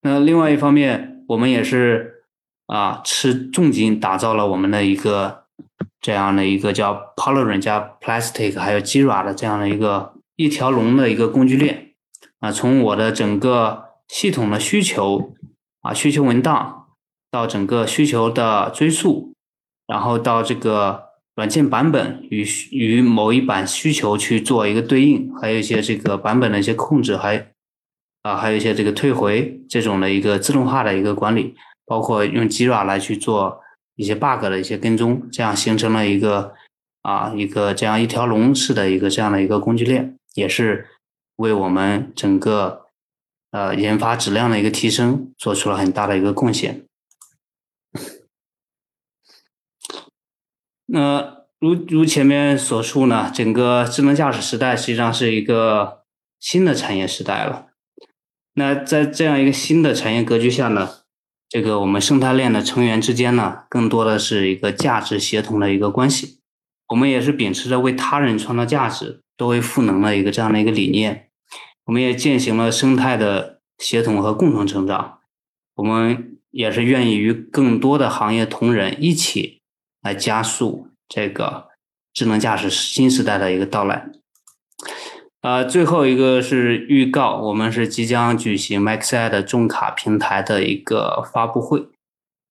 [0.01, 2.23] 那另外一方面，我们也是
[2.67, 5.42] 啊吃重金打造了我们的一个。
[6.03, 11.93] 这样的一个叫 p o l y r o n 加 Plastic 还有 Jira 的这样的一个一条龙的一个工具链
[12.39, 15.33] 啊，从我的整个系统的需求
[15.79, 16.87] 啊需求文档
[17.31, 19.33] 到整个需求的追溯，
[19.87, 27.53] 然后到这个软件版本与与某一版需求去做一个对应，还有一些这个版本的一些控制，还
[28.23, 33.62] 啊还有一些这个退回这种的一个自动化的一个管理，包括用 Jira 来去做。
[33.95, 36.53] 一些 bug 的一些跟踪，这样形成了一个
[37.01, 40.87] 啊一个这样一条龙式的一个这样的一个工具链，也是
[41.35, 42.87] 为我们整个
[43.51, 46.85] 呃研发质量的一个提升做出了很大的一个贡献。
[50.85, 56.03] 那如如前面所述呢，整个智能驾驶时代实际上是一个
[56.39, 57.67] 新的产业时代了。
[58.55, 61.02] 那在这样一个新的产业格局下呢？
[61.53, 66.39] 这个我们生态链的成员之间呢，更多的是一个价值协同的一个关系。
[66.87, 71.29] 我们也是秉持着为他人创造价值、多为赋能的一个这样的一个理念。
[71.85, 75.19] 我们也践行了生态的协同和共同成长。
[75.75, 79.61] 我们也是愿意与更多的行业同仁一起
[80.01, 81.67] 来加速这个
[82.11, 84.09] 智能驾驶新时代的一个到来。
[85.43, 91.85] 呃，最后一个是预告，我们是即将举行 MaxI 的重卡平台的一个发布会，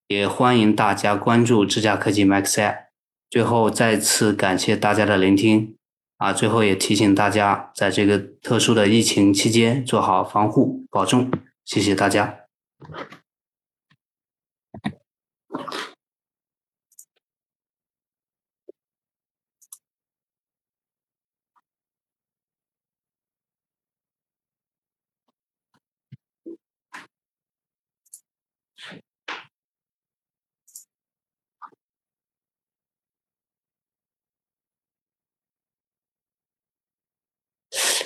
[0.09, 2.85] 也欢迎大家关注智驾科技 MaxI。
[3.31, 5.75] 最后再次感谢大家的聆听，
[6.19, 11.31] 啊，最后也提醒大家，在这个特殊的疫情期间做好防护，保重，
[11.65, 12.41] 谢谢大家。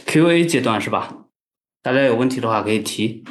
[0.06, 1.26] Q&A 阶段是吧？
[1.82, 3.24] 大家有问题的话可以提。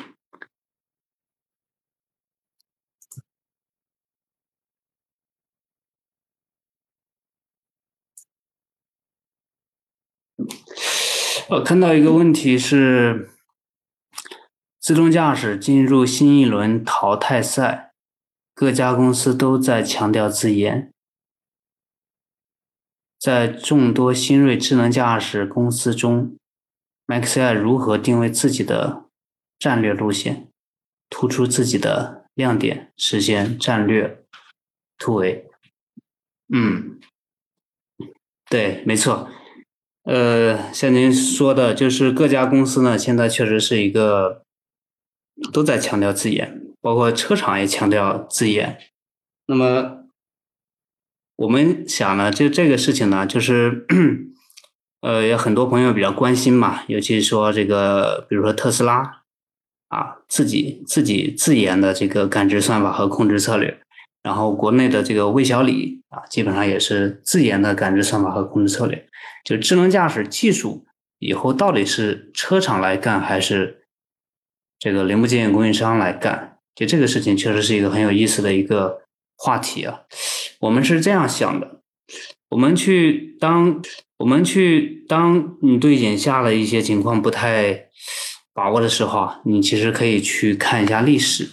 [11.49, 13.29] 我看到一个问题是，
[14.79, 17.93] 自动驾驶进入新一轮淘汰赛，
[18.53, 20.91] 各家公司都在强调自研。
[23.19, 26.35] 在众多新锐智能驾驶公司中
[27.07, 29.05] ，MaxAI 如何定位自己的
[29.59, 30.47] 战略路线，
[31.09, 34.23] 突出自己的亮点，实现战略
[34.97, 35.49] 突围？
[36.53, 36.99] 嗯，
[38.49, 39.29] 对，没错。
[40.03, 44.43] 呃，像您说的，就是各家公司呢，现在确实是一个
[45.51, 48.79] 都在强调自研，包括车厂也强调自研。
[49.47, 50.05] 那么
[51.37, 53.87] 我们想呢，就这个事情呢，就是
[55.05, 59.21] 呃，有很多朋友比较关心嘛，尤其是说这个，比如说特斯拉
[59.89, 63.79] 啊，自己自己自研的这个感知算法和控制策略，
[64.23, 69.07] 然后国内的这个魏小李啊，基本上也是自研的感知算法和控制策略。
[69.43, 70.87] 就智能驾驶技术
[71.19, 73.85] 以后到底是车厂来干还是
[74.79, 76.57] 这个零部件供应商来干？
[76.73, 79.03] 就这个事情确实是一个很有意思的一个
[79.37, 80.01] 话题啊。
[80.61, 81.81] 我们是这样想的：
[82.49, 83.79] 我们去当
[84.17, 87.89] 我们去当你对眼下的一些情况不太
[88.53, 91.49] 把握的时候啊，你其实可以去看一下历史。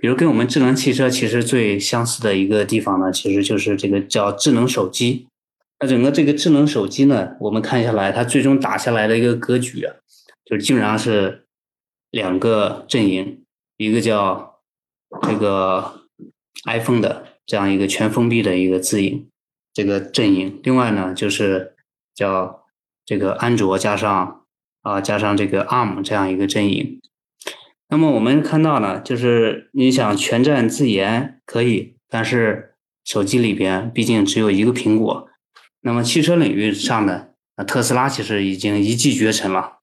[0.00, 5.26] 比如跟我们智能汽车其实最相似的一个地方呢，其实就是这个叫智能手机。
[5.80, 9.94] 那整个这个智能手机呢，我们看下来，它最终打下来的一个格局啊，
[10.44, 11.46] 就是基本上是
[12.10, 13.44] 两个阵营，
[13.76, 14.60] 一个叫
[15.22, 16.02] 这个
[16.66, 19.28] iPhone 的这样一个全封闭的一个自营
[19.74, 21.74] 这个阵营，另外呢就是
[22.14, 22.64] 叫
[23.04, 24.46] 这个安卓加上
[24.82, 27.00] 啊加上这个 ARM 这样一个阵营。
[27.88, 35.28] 那么我们看到呢，就是你想全站自研可以，但是手机里边毕竟只有一个苹果。
[35.82, 39.80] 那么汽车领域上呢，那特斯拉其实已经一骑绝尘了。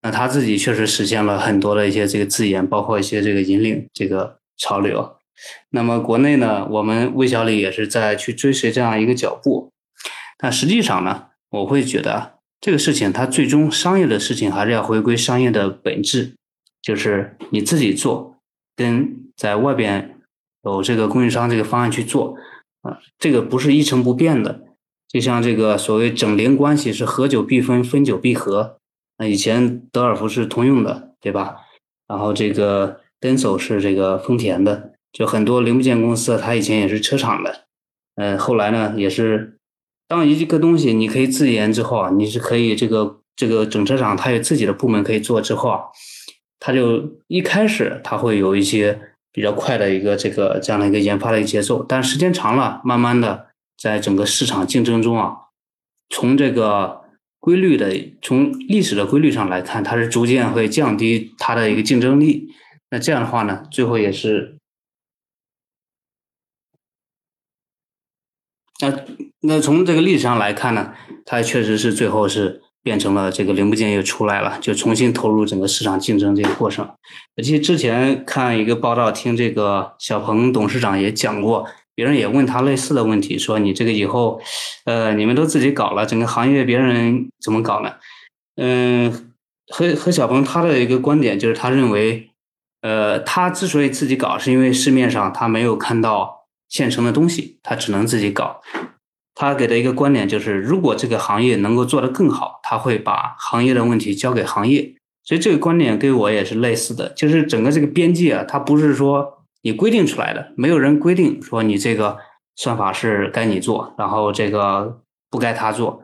[0.00, 5.16] 那他自己确实实现了很多的一些这个自研，包括一些这个引领这个潮流。
[5.70, 9.70] 那么国内呢，我们魏小李也是在去追随这样一个脚步。
[10.38, 16.34] 但实际上呢，我会觉得这个事情它最终商业的事情还是要回归商业的本质，
[16.82, 18.36] 就是你自己做
[18.74, 20.18] 跟在外边
[20.64, 22.36] 有这个供应商这个方案去做
[22.82, 24.62] 啊，这个不是一成不变的。
[25.08, 28.78] 就像这个所谓整联关系是合久必分，分久必合。
[29.18, 31.56] 那以前德尔福是通用的，对吧？
[32.08, 37.66] 然后这个登索是这个丰田的，就很多零部件公司，它以前也是车厂的。
[38.16, 39.58] 嗯，后来呢，也是
[40.08, 45.80] 当一个东西你可以自研之后啊，你是可以这个这个整车厂它有自己的部门可以做之后啊，
[46.58, 48.98] 它就一开始它会有一些
[49.32, 53.48] 比较快的一个这个这样的一个研发的一个节奏，但时间长了，慢慢的。
[53.78, 55.34] 在整个市场竞争中啊，
[56.08, 57.00] 从这个
[57.40, 62.48] 规律的、从历史的规律上来看，它是逐渐会降低它的一个竞争力。
[62.90, 64.56] 那这样的话呢，最后也是，
[68.82, 68.92] 那
[69.40, 70.92] 那从这个历史上来看呢，
[71.24, 76.84] 它确实是最后是变成了这个零部件又出来了，就重新投入整个市场竞争这个过程。
[77.36, 81.66] 而且之前看一个报道，听这个小鹏董事长也讲过。
[81.94, 84.40] 别人也问他类似的问题，说你这个以后，
[84.86, 87.92] 呃，你们都自己搞了，整个行业别人怎么搞呢？
[88.56, 89.30] 嗯，
[89.68, 92.30] 何何小鹏他的一个观点就是，他认为，
[92.80, 96.41] 呃，他之所以自己搞，是因为市面上他没有看到
[96.72, 98.62] 现成的东西，他只能自己搞。
[99.34, 104.94] 他给的一个观点就是，如果这个行业能够做得更好，他会把行业的问题交给行业。
[105.22, 109.38] 所以这个观点跟我也是类似的，就是整个这个边界啊，它不是说。
[109.64, 112.18] 你规定出来的，没有人规定说你这个
[112.56, 115.00] 算法是该你做，然后这个
[115.30, 116.02] 不该他做。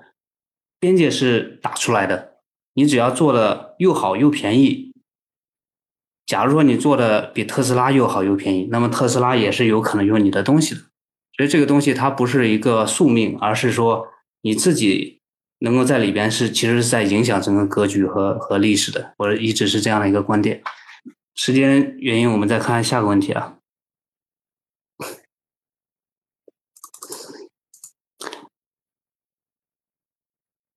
[0.79, 2.35] 边界是打出来的，
[2.75, 4.88] 你只要做的又好又便宜。
[6.29, 10.83] 假如说你做的比特斯拉又好又便宜，那么特斯拉也是有可能用你的东西的。
[11.35, 14.07] 所以这个东西它不是一个宿命，而是说
[14.43, 15.23] 你自己
[15.61, 19.15] 能够在里边是其实是在影响整个格局和和历史的。
[19.17, 20.63] 我一直是这样的一个观点。
[21.35, 23.55] 时间原因，我们再看下个问题啊。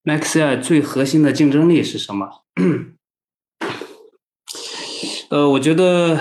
[0.06, 2.45] Maxia 最核心的竞争力是什么？
[5.32, 6.20] 呃，我觉得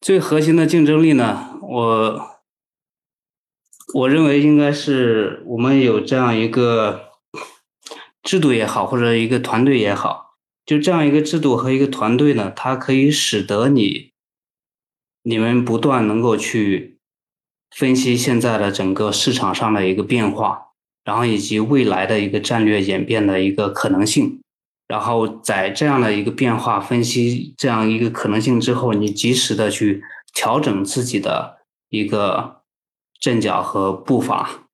[0.00, 2.40] 最核心的竞争力呢，我
[3.92, 7.10] 我认为应该是我们有这样一个
[8.22, 14.12] 制度也好，或者一个团队也好，就这样一个制度和一个团队呢，它可以使得你
[15.24, 17.00] 你们不断能够去
[17.74, 20.68] 分析现在的整个市场上的一个变化，
[21.02, 24.40] 然后以及未来的一个战略演变的一个可能性。
[24.92, 30.02] 然后在这样的一个变化分析这样一个可能性之后，你及时的去
[30.34, 32.60] 调整自己的一个
[33.18, 34.66] 阵脚和步伐，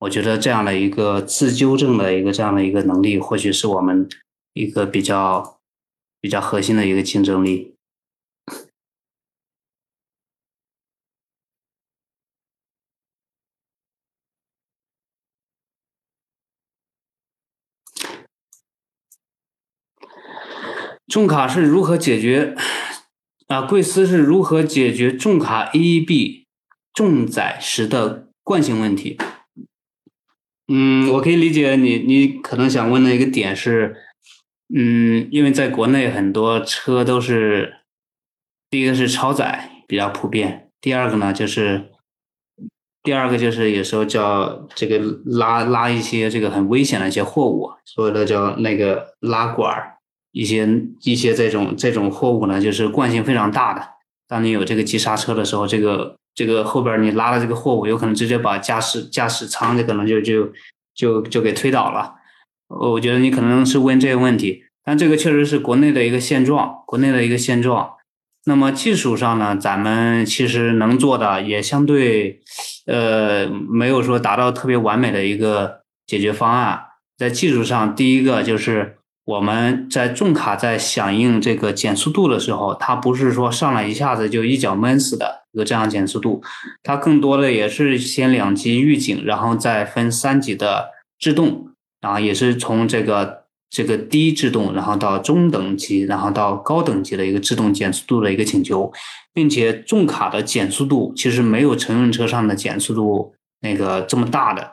[0.00, 4.08] 我觉得这样的一个自纠正的一个这样的一个能力，或许是我们
[4.54, 5.60] 一个比较
[6.20, 7.76] 比较核心的一个竞争力。
[21.10, 22.54] 重卡是如何解决？
[23.48, 26.44] 啊，贵司是如何解决重卡 AEB
[26.94, 29.18] 重载时的惯性问题？
[30.68, 33.96] 嗯，我可以理解你，你可能想问的一个点是，
[34.72, 37.78] 嗯，因为在国内很多车都是，
[38.70, 41.90] 第一个是超载比较普遍，第二个呢就是，
[43.02, 49.96] 第二个就是有时候叫这个拉拉一些这个很危险的一些货物，所谓的叫那个拉管儿。
[50.32, 50.68] 一些
[51.02, 53.86] 一些这种这种货物呢，就是惯性非常大的。
[54.28, 60.52] 当你有这个急刹车的时候，这个这个后边你拉的这个货物，有可能直接把驾驶驾驶舱就可能就就
[60.94, 62.14] 就就给推倒了。
[62.68, 67.94] 我觉得你可能是问这个问题，但这个确实是国内的一个现状，国内的一个现状。
[68.44, 72.40] 那么技术上呢，咱们其实能做的也相对，
[72.86, 76.80] 呃，没有说达到特别完美的一个解决方案。
[77.18, 78.98] 在技术上，第一个就是。
[79.30, 86.42] 我们在重卡在响应这个减速度的时候，它不是说上来一下子就一脚闷死的一个这样减速度，
[86.82, 91.68] 它更多的也是先两级预警，然后再分三级的制动，
[92.00, 98.92] 然后也是从这个这个低制动，然后到中等级，然后到高等级的一个制动减速度的一个请求，
[99.32, 104.72] 并且重卡的减速度其实没有乘用车上的减速度那个这么大的，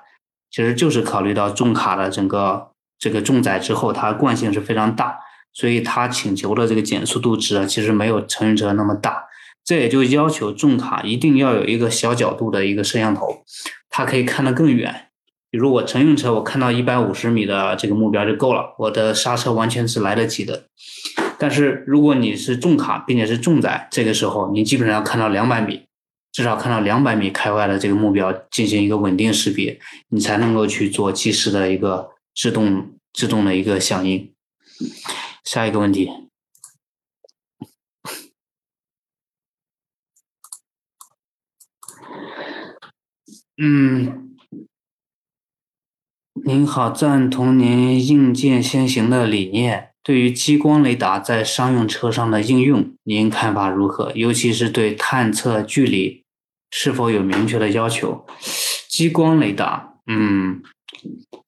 [0.49, 2.71] 其实就是考虑到重卡的整个。
[2.99, 5.17] 这个重载之后，它惯性是非常大，
[5.53, 9.25] 所以它请求的这个减速度值啊，其实没有乘用车那么大。
[9.63, 13.43] 这也就要求重卡一定要有一个小角度的一个摄像头，
[13.89, 15.09] 它可以看得更远。
[15.51, 20.63] 比如我乘用车，我看到一百五十米的这个目标就够了，我的刹车完全是来得及的。
[21.37, 25.83] 但是如果你是重卡，并且是重载，这个时候你基本上要看到两百米，
[26.31, 29.77] 至少看到两百米开外的这个目标进行一个稳定识别，
[30.09, 32.09] 你才能够去做及时的一个。
[32.37, 34.31] 自动自动的一个响应。
[35.43, 36.07] 下一个问题，
[43.57, 44.35] 嗯，
[46.45, 49.93] 您好，赞同您硬件先行的理念。
[50.03, 54.11] 对于激光雷达在商用车上的应用，您看法如何？
[54.13, 56.23] 尤其是对探测距离
[56.69, 58.27] 是否有明确的要求？
[58.87, 60.61] 激光雷达，嗯。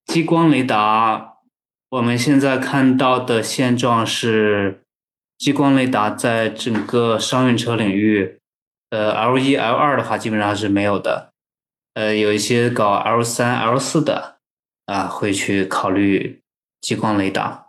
[0.09, 1.35] 激光雷达，
[1.91, 4.81] 我们现在看到的现状是，
[5.37, 8.39] 激光雷达在整个商用车领域，
[8.89, 11.29] 呃，L 一、L 二的话基本上是没有的，
[11.93, 14.37] 呃，有一些搞 L 三、L 四的
[14.87, 16.41] 啊，会去考虑
[16.81, 17.67] 激光雷达，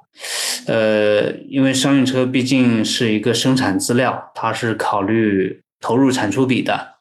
[0.67, 6.95] 呃，因为商用车毕竟是一个生产资料，它是考虑投入产出比的，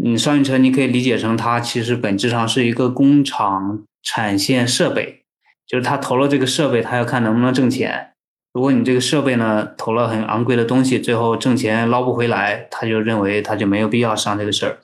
[0.00, 3.82] 嗯，商用车你可以理解成它其实本质上是一个工厂。
[4.02, 5.24] 产线设备，
[5.66, 8.12] 就是他投了这个设备，他要看能不能挣钱。
[8.54, 14.78] 如果你这个设备呢投了很昂贵的东西，最后挣钱捞不回来，他就认为他就没有必要上这个事儿。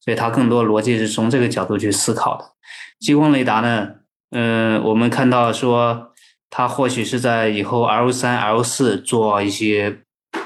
[0.00, 2.52] 所以他更多逻辑是从这个角度去思考的。
[3.00, 3.88] 激光雷达呢，
[4.30, 6.12] 嗯，我们看到说，
[6.50, 10.00] 它或许是在以后 L 三、L 四做一些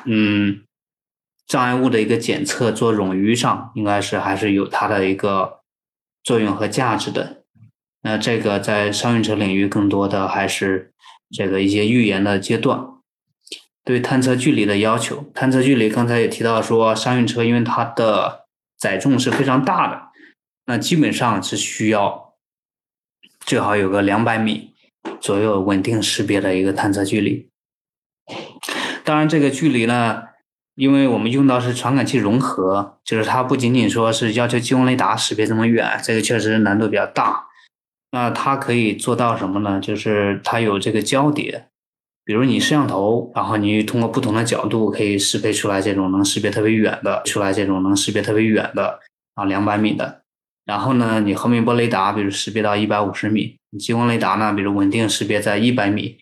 [0.05, 0.63] 嗯
[1.47, 5.61] 障碍物的一个检测，做冗余上，应该是还是有它的一个
[6.23, 7.43] 作用和价值的。
[8.09, 10.95] 那这个在商用车领域更多的还是
[11.31, 12.81] 这个一些预言的阶段，
[13.85, 15.31] 对探测距离的要求。
[15.35, 18.47] 探测距离刚才也提到说，商用车因为它的
[18.79, 20.05] 载重是非常大的，
[20.65, 22.33] 那基本上是需要
[23.41, 24.71] 最好有个两百米
[25.21, 27.51] 左右稳定识别的一个探测距离。
[29.05, 30.23] 当然，这个距离呢，
[30.77, 37.45] 因为我们用到是传感器融合，就是它不仅仅说是要求激光雷达识别这么远，这个确实难度比较大。
[38.11, 39.79] 那它可以做到什么呢？
[39.81, 41.67] 就是它有这个交叠，
[42.25, 48.99] 比如你摄像头，然后你通过不同的角度可以识别出来这种能识别特别远的，出来这种能识别特别远的
[49.35, 50.23] 啊两百米的，
[50.65, 56.19] 然后呢，你毫米波雷达，比如识别到一百五十米，你激光雷达呢，比如稳定识别在一百米。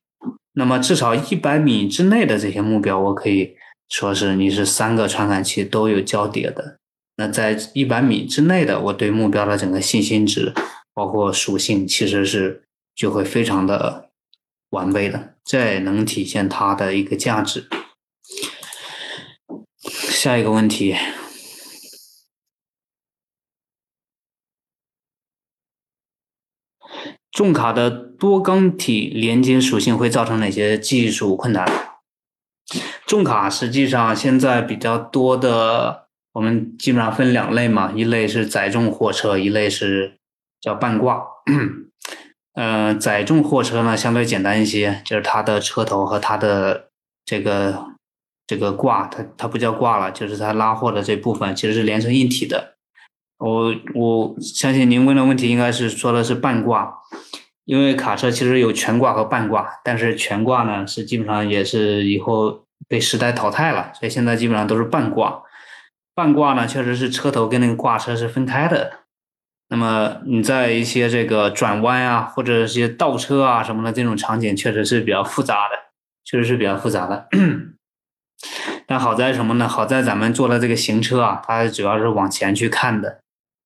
[0.54, 3.54] 那么至少一百米之内的这些目标，我可以
[3.90, 6.78] 说是你是三个传感器都有交叠的。
[7.16, 10.54] 那在一百米之内的，我对目标的整个信心值，
[10.96, 14.08] 包括属性，其实是就会非常的
[14.70, 17.68] 完备的，这也能体现它的一个价值。
[19.78, 20.96] 下一个问题。
[27.30, 31.70] 重卡的多缸体连接属性会造成哪些技术困难？
[33.06, 40.18] 重卡实际上现在比较多的，我们基本上分两类嘛，一类是载重货车，一类是
[40.66, 41.24] 叫半挂。
[42.58, 46.88] 嗯，载重货车呢相对简单一些，就是它的车头和它的
[47.24, 47.92] 这个
[48.46, 52.74] 这个挂，它它不叫挂了，就是它拉货的这部分其实是连成一体的。
[53.38, 56.94] 我我相信您问的问题应该是说的是半挂，
[57.66, 65.42] 因为卡车其实有全挂和半挂，但是全挂呢是基本上也是以后被时代淘汰了，所以现在基本上都是半挂。
[66.14, 69.00] 半挂呢确实是车头跟那个挂车是分开的，
[69.68, 75.76] 那么你在一些这个转弯啊或者一些倒车啊什么的这种场景确实是比较复杂的，
[76.24, 77.28] 确实是比较复杂的。
[78.86, 79.66] 但好在什么呢？
[79.66, 83.20] 好在咱们做的这个行车啊，它主要是往前去看的。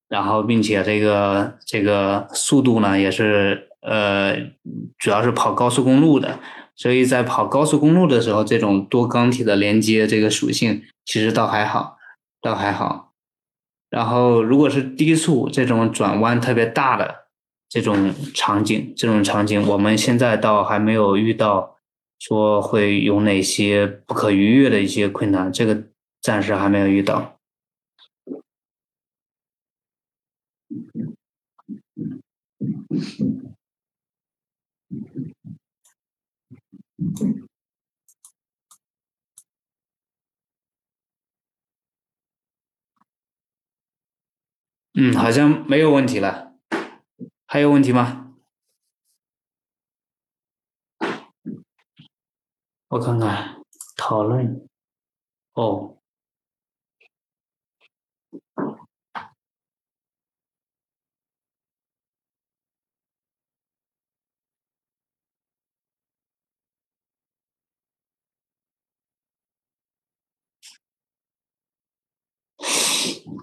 [0.08, 4.34] 然后，并且这个这个速度呢，也是呃，
[4.98, 6.40] 主要是跑高速公路的，
[6.74, 11.96] 所以在跑高速公路的时候，这种多缸体的连接这个属性其实倒还好，
[12.42, 13.09] 倒还好。
[13.90, 17.26] 然后，如果是低速这种转弯特别大的
[17.68, 21.76] 这种场景，这种场景，我们现在倒还没有遇到
[22.20, 25.82] 说会有哪些不可逾越的一些困难，这个
[26.22, 27.36] 暂时还没有遇到。
[45.02, 46.52] 嗯，好像没有问题了。
[47.46, 48.34] 还有问题吗？
[52.88, 53.62] 我看看，
[53.96, 54.68] 讨论。
[55.54, 55.99] 哦。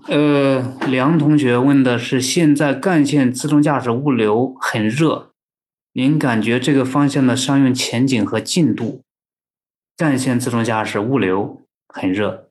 [0.08, 5.32] 呃，梁同学问的是：现在干线自动驾驶物流很热，
[5.94, 9.02] 您感觉这个方向的商用前景和进度？
[9.96, 12.50] 干线自动驾驶物流很热。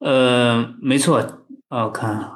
[0.00, 1.44] 呃，没错。
[1.68, 2.32] 我看，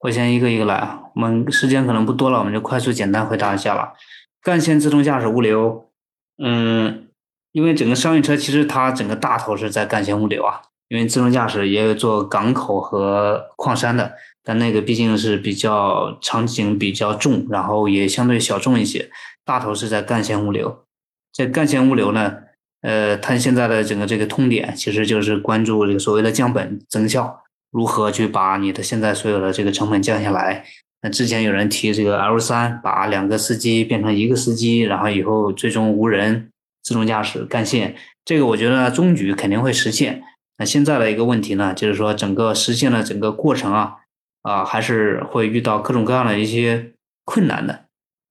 [0.00, 1.02] 我先一个一个来啊。
[1.14, 3.92] 我们时间可能不多了，我们就快速简单回答一下了。
[4.40, 5.90] 干线自动驾驶物流，
[6.38, 7.08] 嗯，
[7.52, 10.62] 因为整个商用车其实它整个大头是在干线物流啊。
[10.88, 14.12] 因为自动驾驶也有做港口和矿山的，
[14.42, 19.10] 但那个毕竟是比较场景比较重，然后也相对小众一些。
[19.44, 20.84] 大头是在干线物流，
[21.32, 22.34] 在干线物流呢，
[22.82, 30.64] 呃，它现在的整个这个痛点其实就是关注这个所谓的降本增效，如何去把你的现在所有的这个成本降下来。
[31.02, 36.50] 那之前有人提这个 L 三，把两个司机变成一个司机，然后以后最终无人
[36.82, 40.22] 自动驾驶干线，这个我觉得终局肯定会实现。
[40.56, 43.96] 那现在的一个问题呢，就是说整个实现的整个过程啊，
[44.42, 46.92] 啊还是会遇到各种各样的一些
[47.24, 47.86] 困难的，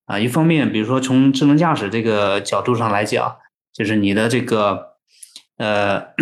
[0.05, 3.35] 啊，一方面，比如说从智能驾驶这个角度上来讲，
[3.73, 4.93] 就是你的这个，
[5.57, 6.13] 呃，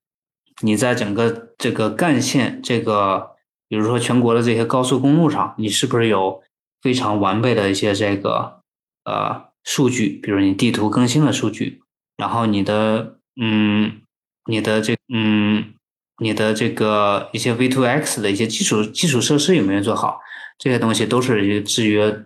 [0.60, 3.30] 你在整个这个干线这个，
[3.66, 6.42] 比如说全国的这些高速公路上，你是不是有
[6.82, 8.60] 非常完备的一些这个
[9.04, 11.80] 呃数据，比如你地图更新的数据，
[12.18, 14.02] 然后你的嗯。
[14.48, 15.74] 你的这嗯，
[16.18, 20.20] 你的这个一些 V2X 的一些基础基础设施有没有做好？
[20.58, 22.24] 这些东西都是制约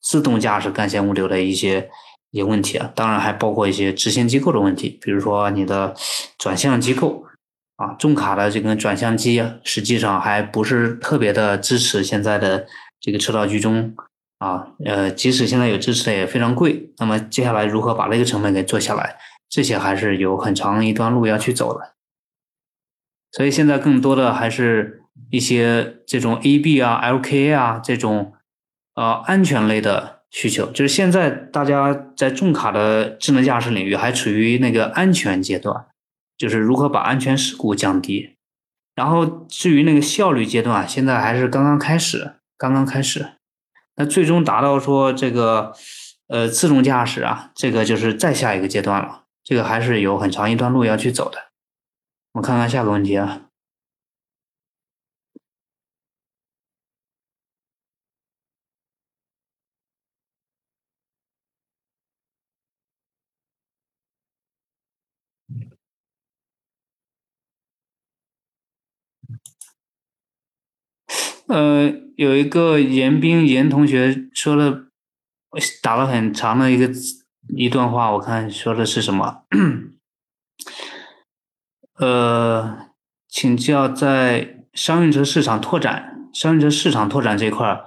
[0.00, 1.90] 自动驾驶干线物流的一些
[2.30, 2.90] 一些问题啊。
[2.94, 5.94] 当然还包括一些执行机构的问题，比如说你的
[6.38, 7.24] 转向机构
[7.76, 12.66] 啊，重卡的这个转向机实际上还不是特别的支持现在的
[13.00, 13.94] 这个车道居中
[14.38, 14.68] 啊。
[14.84, 16.90] 呃，即使现在有支持的也非常贵。
[16.98, 19.18] 那么接下来如何把这个成本给做下来？
[19.48, 21.94] 这些还是有很长一段路要去走的，
[23.32, 28.34] 所以现在更多的还是一些这种 A B 啊、L K A 啊这种
[28.94, 30.66] 呃安全类的需求。
[30.66, 35.86] 就是现在大家在重卡的智能驾驶领域还处于那个安全阶段，
[36.36, 38.36] 就是如何把安全事故降低。
[38.94, 43.34] 然后至于那个效率阶段，现在还是刚刚开始，刚刚开始。
[43.94, 45.72] 那最终达到说这个
[46.28, 51.52] 呃自动驾驶啊，这个就是再下一个阶段了，这个还是有很长一段路要去走的。
[52.32, 53.46] 我们看看下个问题啊。
[71.46, 74.90] 呃，有一个严斌严同学说了，
[75.82, 76.92] 打了很长的一个
[77.56, 79.42] 一段话，我看说的是什么？
[81.94, 82.90] 呃，
[83.28, 87.86] 请教在商用车市场拓展、商用车市场拓展这块儿，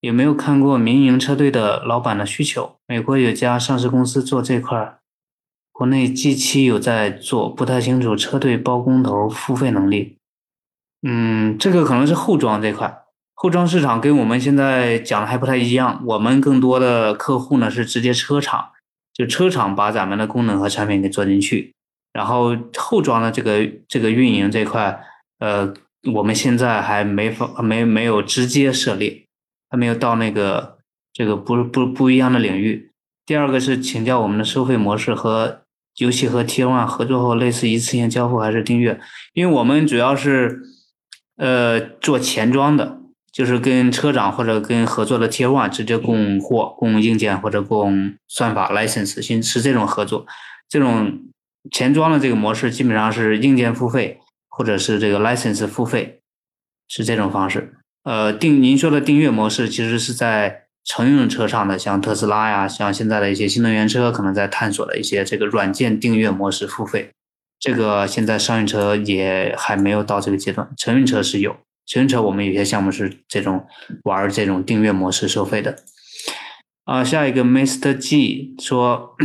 [0.00, 2.76] 有没有看过民营车队的老板的需求？
[2.86, 5.00] 美国有家上市公司做这块儿，
[5.72, 10.18] 国内近期有在做，不太清楚车队包工头付费能力。
[11.02, 13.02] 嗯，这个可能是后装这块，
[13.34, 16.02] 后装市场跟我们现在讲的还不太一样。
[16.06, 18.72] 我们更多的客户呢是直接车厂，
[19.12, 21.74] 就车厂把咱们的功能和产品给做进去，
[22.12, 25.00] 然后后装的这个这个运营这块，
[25.38, 25.72] 呃，
[26.12, 29.24] 我们现在还没法没没有直接涉猎，
[29.68, 30.78] 还没有到那个
[31.12, 32.90] 这个不不不一样的领域。
[33.26, 35.62] 第二个是请教我们的收费模式和
[35.96, 39.00] 游戏和 T One 合作后，类似一次性交付还是订阅？
[39.34, 40.62] 因为我们主要是。
[41.36, 42.99] 呃，做前装的，
[43.32, 50.26] 就是跟车长或者跟合作的 Tier One 直接供货、供硬件或者供算法 license，先是这种合作。
[50.68, 51.20] 这种
[51.70, 56.20] 前装的这个模式，基本上是硬件付费，或者是这个 license 付费，
[56.88, 57.74] 是这种方式。
[58.04, 67.10] 呃，订您说的订阅模式，其实是在乘用车上的，像特斯拉呀，像现在的一些新能源车，可能在探索的一些这个软件订阅模式付费。
[67.58, 71.54] 这个现在商用车也还没有到这个阶段，乘用车是有，
[71.86, 73.66] 乘用车我们有些项目是这种
[74.04, 75.76] 玩这种订阅模式收费的。
[76.84, 77.96] 啊，下一个 Mr.
[77.96, 79.16] G 说，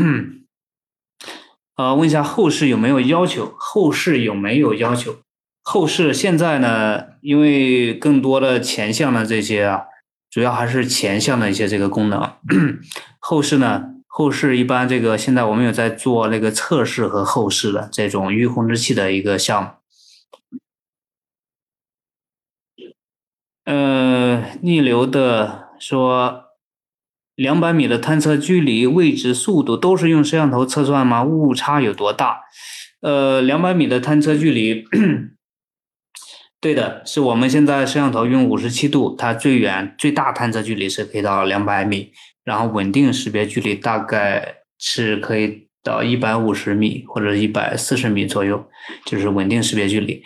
[1.76, 3.54] 呃，问一下后市有没有要求？
[3.58, 5.18] 后市有没有要求？
[5.64, 9.86] 后市现在呢，因为更多的前向的这些啊，
[10.30, 12.32] 主要还是前向的一些这个功能，
[13.20, 13.92] 后市呢。
[14.08, 19.70] 后市一般，这个现在我们有在做那个测试和后市的这种预控制器的一个项目。
[23.66, 26.46] 呃，逆流的说，
[27.36, 31.24] 两百米的探测距离、位置、速度都是用摄像头测算吗？
[31.24, 32.42] 误差有多大？
[33.02, 34.86] 呃，两百米的探测距离，
[36.62, 42.12] 对的，是我们现在摄像头用五十七度，它最远最大探测距离是可以到两百米。
[42.44, 48.64] 然后稳定识别距离大概是可以到一百五十米或者一百四十米左右，
[49.04, 50.22] 就是稳定识别距离。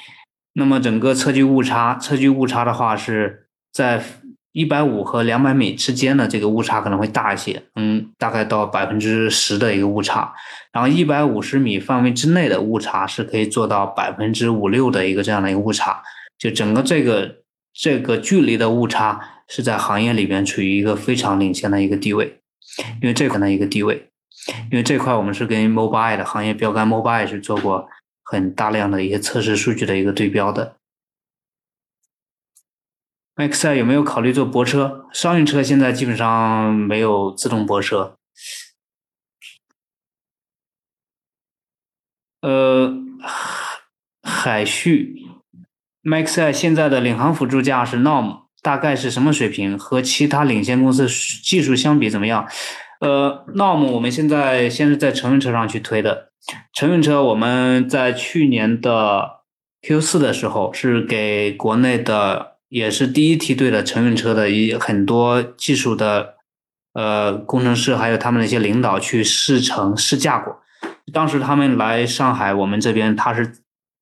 [0.60, 4.04] 那么整个测距误差，测距误差的话是在
[4.52, 10.32] 一百五和两百米之间的这个误差可能会大一些，嗯，大概到百分之十的一个误差。
[10.72, 16.04] 然后一百五十米范围之内的误差是可以做到百分之五六的一个这样的一个误差，
[16.38, 17.38] 就整个这个
[17.74, 19.20] 这个距离的误差。
[19.52, 22.40] 是在行业里边处于一个非常领先的一个地位，
[23.02, 24.08] 因为这块的一个地位，
[24.70, 27.90] 因为这块我们是跟 Mobile 的行业标杆 Mobile 是做过
[28.32, 30.76] 很大量的一些测试数据的一个对标的。
[33.36, 35.08] ，Maxi 有没有考虑做泊车？
[35.12, 38.16] 商用车现在基本上没有自动泊车。
[42.42, 42.94] 呃，
[44.22, 45.26] 海旭
[46.04, 48.44] ，Maxi 现在的领航辅助驾驶 Norm。
[48.62, 49.80] 大概是什么水平？
[49.80, 52.48] 和其他领先公司技术相比怎么样？
[53.00, 56.29] 呃，那么我们现在先是在乘用车上去推的。
[56.74, 59.42] 乘用车我们在去年的
[59.82, 66.36] Q 四的时候是给国内的也是第一梯队的乘用车的一很多技术的
[66.94, 70.60] 呃工程师还有他们的一些领导去试乘试驾过。
[71.14, 73.56] 当时他们来上海，我们这边他是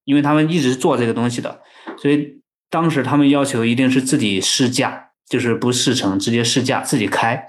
[0.05, 1.61] 因为他们一直做这个东西的，
[1.97, 2.37] 所以。
[2.69, 7.47] 当时他们要求一定是自己试驾，就是不试乘，直接试驾自己开，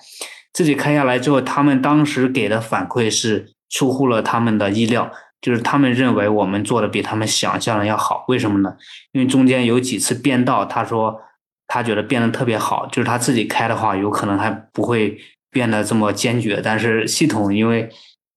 [0.53, 5.11] 自己开下来之后，他们当时给的反馈是出乎了他们的意料，
[5.41, 8.25] 就是他们认为我们做的比他们想象的要好。
[8.29, 8.77] 为什么呢？
[9.13, 11.21] 因为中间有几次变道，他说
[11.67, 15.19] 他觉得变得特别好，就是他自己开的话，有可能还不会
[15.51, 17.89] 变得这么坚决，但是系统因为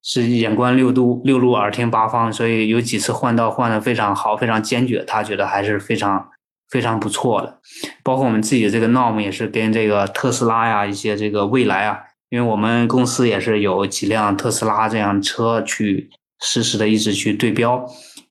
[0.04, 6.30] 是眼观六度六路耳听八方，所以有几次换道换的非常好，非常坚决，他觉得还是非常。
[6.72, 7.60] 非常不错的，
[8.02, 12.00] 包括我们自己的这个 Norm 也是跟这个特斯拉呀、一些这个蔚来啊，
[12.32, 16.10] 因为我们公司也是有几辆特斯拉这样车去
[16.40, 17.86] 实时的一直去对标，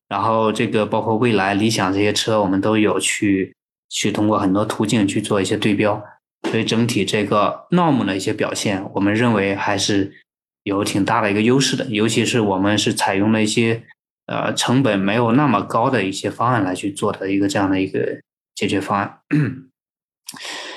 [0.09, 3.55] 然后这个包括蔚来、理想这些车，我们都有去
[3.91, 6.03] 去通过很多途径去做一些对标，
[6.51, 10.15] 所以整体这个 Norm 的一些表现，我们认为还是
[10.63, 13.85] 有挺大的一个优势的，尤其是我们是采用了一些
[14.27, 18.23] 呃成本没有那么高的一些方案来去做的一个这样的一个
[18.55, 19.21] 解决方案。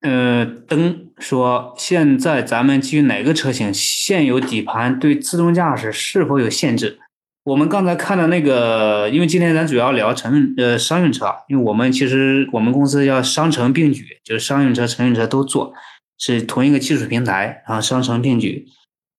[0.00, 6.98] 呃，灯说，现在咱们基于哪个车型现有底盘对自动驾驶是否有限制？
[7.44, 15.72] 我们刚才看的那个，因为今天咱主要聊乘呃商用车，因为我们其实我们公司要商乘并举，就是商用车、乘用车都做，
[16.18, 18.66] 是同一个技术平台，然后商乘并举，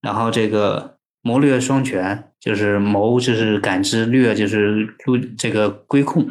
[0.02, 6.30] 然后这个谋略双全，就是谋就是感知，略就是路这个规控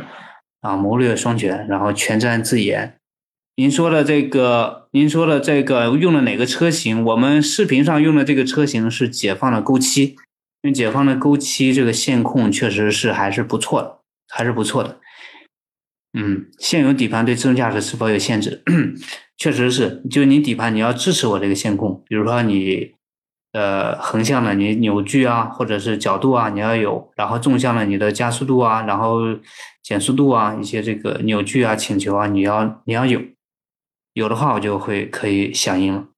[0.60, 2.94] 啊，谋略双全，然后全站自研。
[3.58, 7.04] 您说的这个，您说的这个用了哪个车型？
[7.04, 10.14] 我们视频上用的这个车型是解放的勾七，
[10.62, 13.98] 因为解放的勾七这个线控确实是还是不错的，
[14.28, 15.00] 还是不错的。
[16.16, 18.62] 嗯，现有底盘对自动驾驶是否有限制？
[19.36, 22.92] 确实是，就你底盘你要支持我这个线控，比如说你
[23.54, 29.18] 呃横向的你扭矩啊，或者是角度啊，你要有；然后纵向的你的加速度啊，然后
[29.82, 33.20] 减速度啊，一些这个扭矩啊、请求啊，你要你要有。
[34.18, 36.08] 有的话，我就会可以响应了。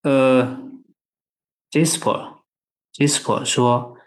[0.00, 0.58] 呃
[1.70, 3.98] ，Jasper，Jasper 说：“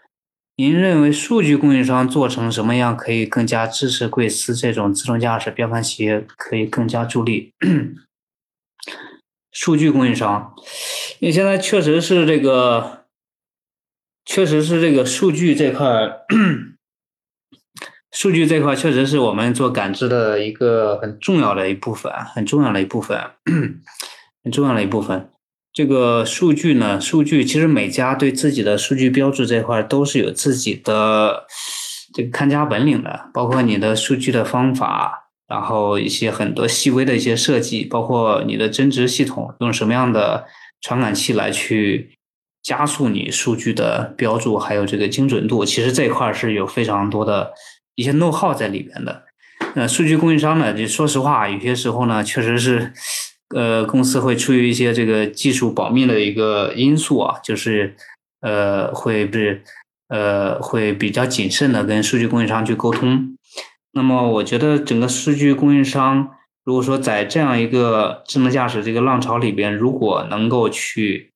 [0.58, 7.54] 您认为数据供应商做成什么样，可以更加支持贵司这种自动驾驶标杆企业，可以更加助力？”
[9.52, 10.52] 数据供应商，
[11.20, 13.06] 因为现在确实是这个，
[14.24, 15.86] 确实是这个数据这块。
[18.12, 23.18] 数据这块确实是我们做感知的一个很重要的一部分，很重要的一部分，
[24.42, 25.30] 很重要的一部分。
[25.72, 31.46] 这个数据呢，数据其实每家对自己的数据标注这块都是有自己的
[32.12, 40.44] 这个看家本领的，包括你的数据的方法，然后一些很多细微的一些设计，包括你的增值系统用什么样的
[40.80, 42.18] 传感器来去
[42.60, 47.52] 加速你数据的标注，还有这个精准度，其实这块是有非常多的。
[48.00, 49.24] 一些 know how 在里边的，
[49.74, 52.94] 呃，数据供应商呢，就说实话，有些时候呢，确实是，
[53.54, 57.94] 呃，公司会出于一些这个技术保密的一个因素啊，就是，
[58.40, 59.62] 呃，会不是，
[60.08, 63.36] 呃，会比较谨慎的跟数据供应商去沟通。
[63.92, 66.30] 那么，我觉得整个数据供应商，
[66.64, 71.32] 如果说在这样一个智能驾驶这个浪潮里边，如果能够去，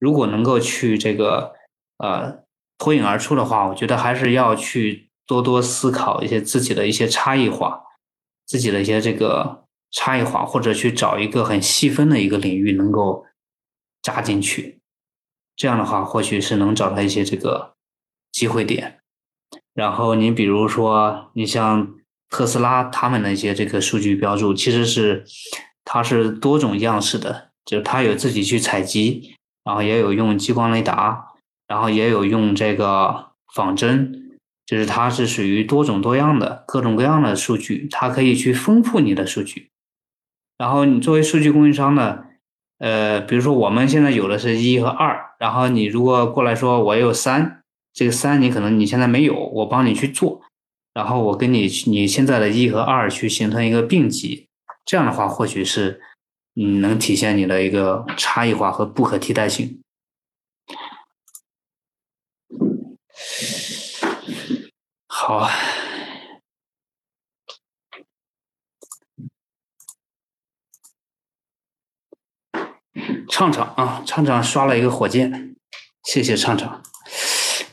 [0.00, 1.52] 如果能够去这个，
[1.98, 2.40] 呃，
[2.78, 5.09] 脱颖而出的话，我觉得还是要去。
[5.30, 7.84] 多多思考一些自己的一些差异化，
[8.46, 9.62] 自己的一些这个
[9.92, 13.24] 差异化，或者去找一个很细分的一个领域能够
[14.02, 14.80] 扎进去，
[15.54, 17.74] 这样的话或许是能找到一些这个
[18.32, 18.98] 机会点。
[19.72, 21.94] 然后你比如说，你像
[22.28, 25.24] 特斯拉他们的一些这个数据标注，其实是
[25.84, 31.28] 它是多种样式的，就是它有自己去采集，然后也有用激光雷达，
[31.68, 34.19] 然后也有用这个仿真。
[34.70, 39.70] 就是它是属于多种多样的各种各样的数据，它可以去丰富你的数据。
[40.56, 42.20] 然后你作为数据供应商呢，
[42.78, 47.62] 呃，比如说我们现在有的是一和二，然后你如果过来说我有三，
[47.92, 50.40] 这个三你可能你现在没有，我帮你去做，
[50.94, 54.46] 然后我跟你你现在的一和二去形成一个并集，
[54.84, 56.00] 这样的话或许是
[56.54, 59.80] 嗯能体现你的一个差异化和不可替代性。
[65.22, 65.46] 好，
[73.28, 75.54] 畅畅啊，畅畅刷了一个火箭，
[76.04, 76.82] 谢谢畅畅。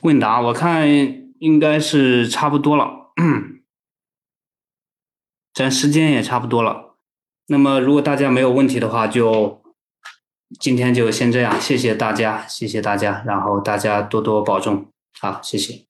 [0.02, 0.90] 问答我看
[1.40, 3.14] 应该是差不多了，
[5.54, 6.98] 咱时间也差不多了。
[7.46, 9.64] 那么如果大家没有问题的话，就
[10.60, 14.92] 今天就先这样，谢谢大家，谢谢大家，然后大家多多保重，
[15.22, 15.87] 好，谢谢。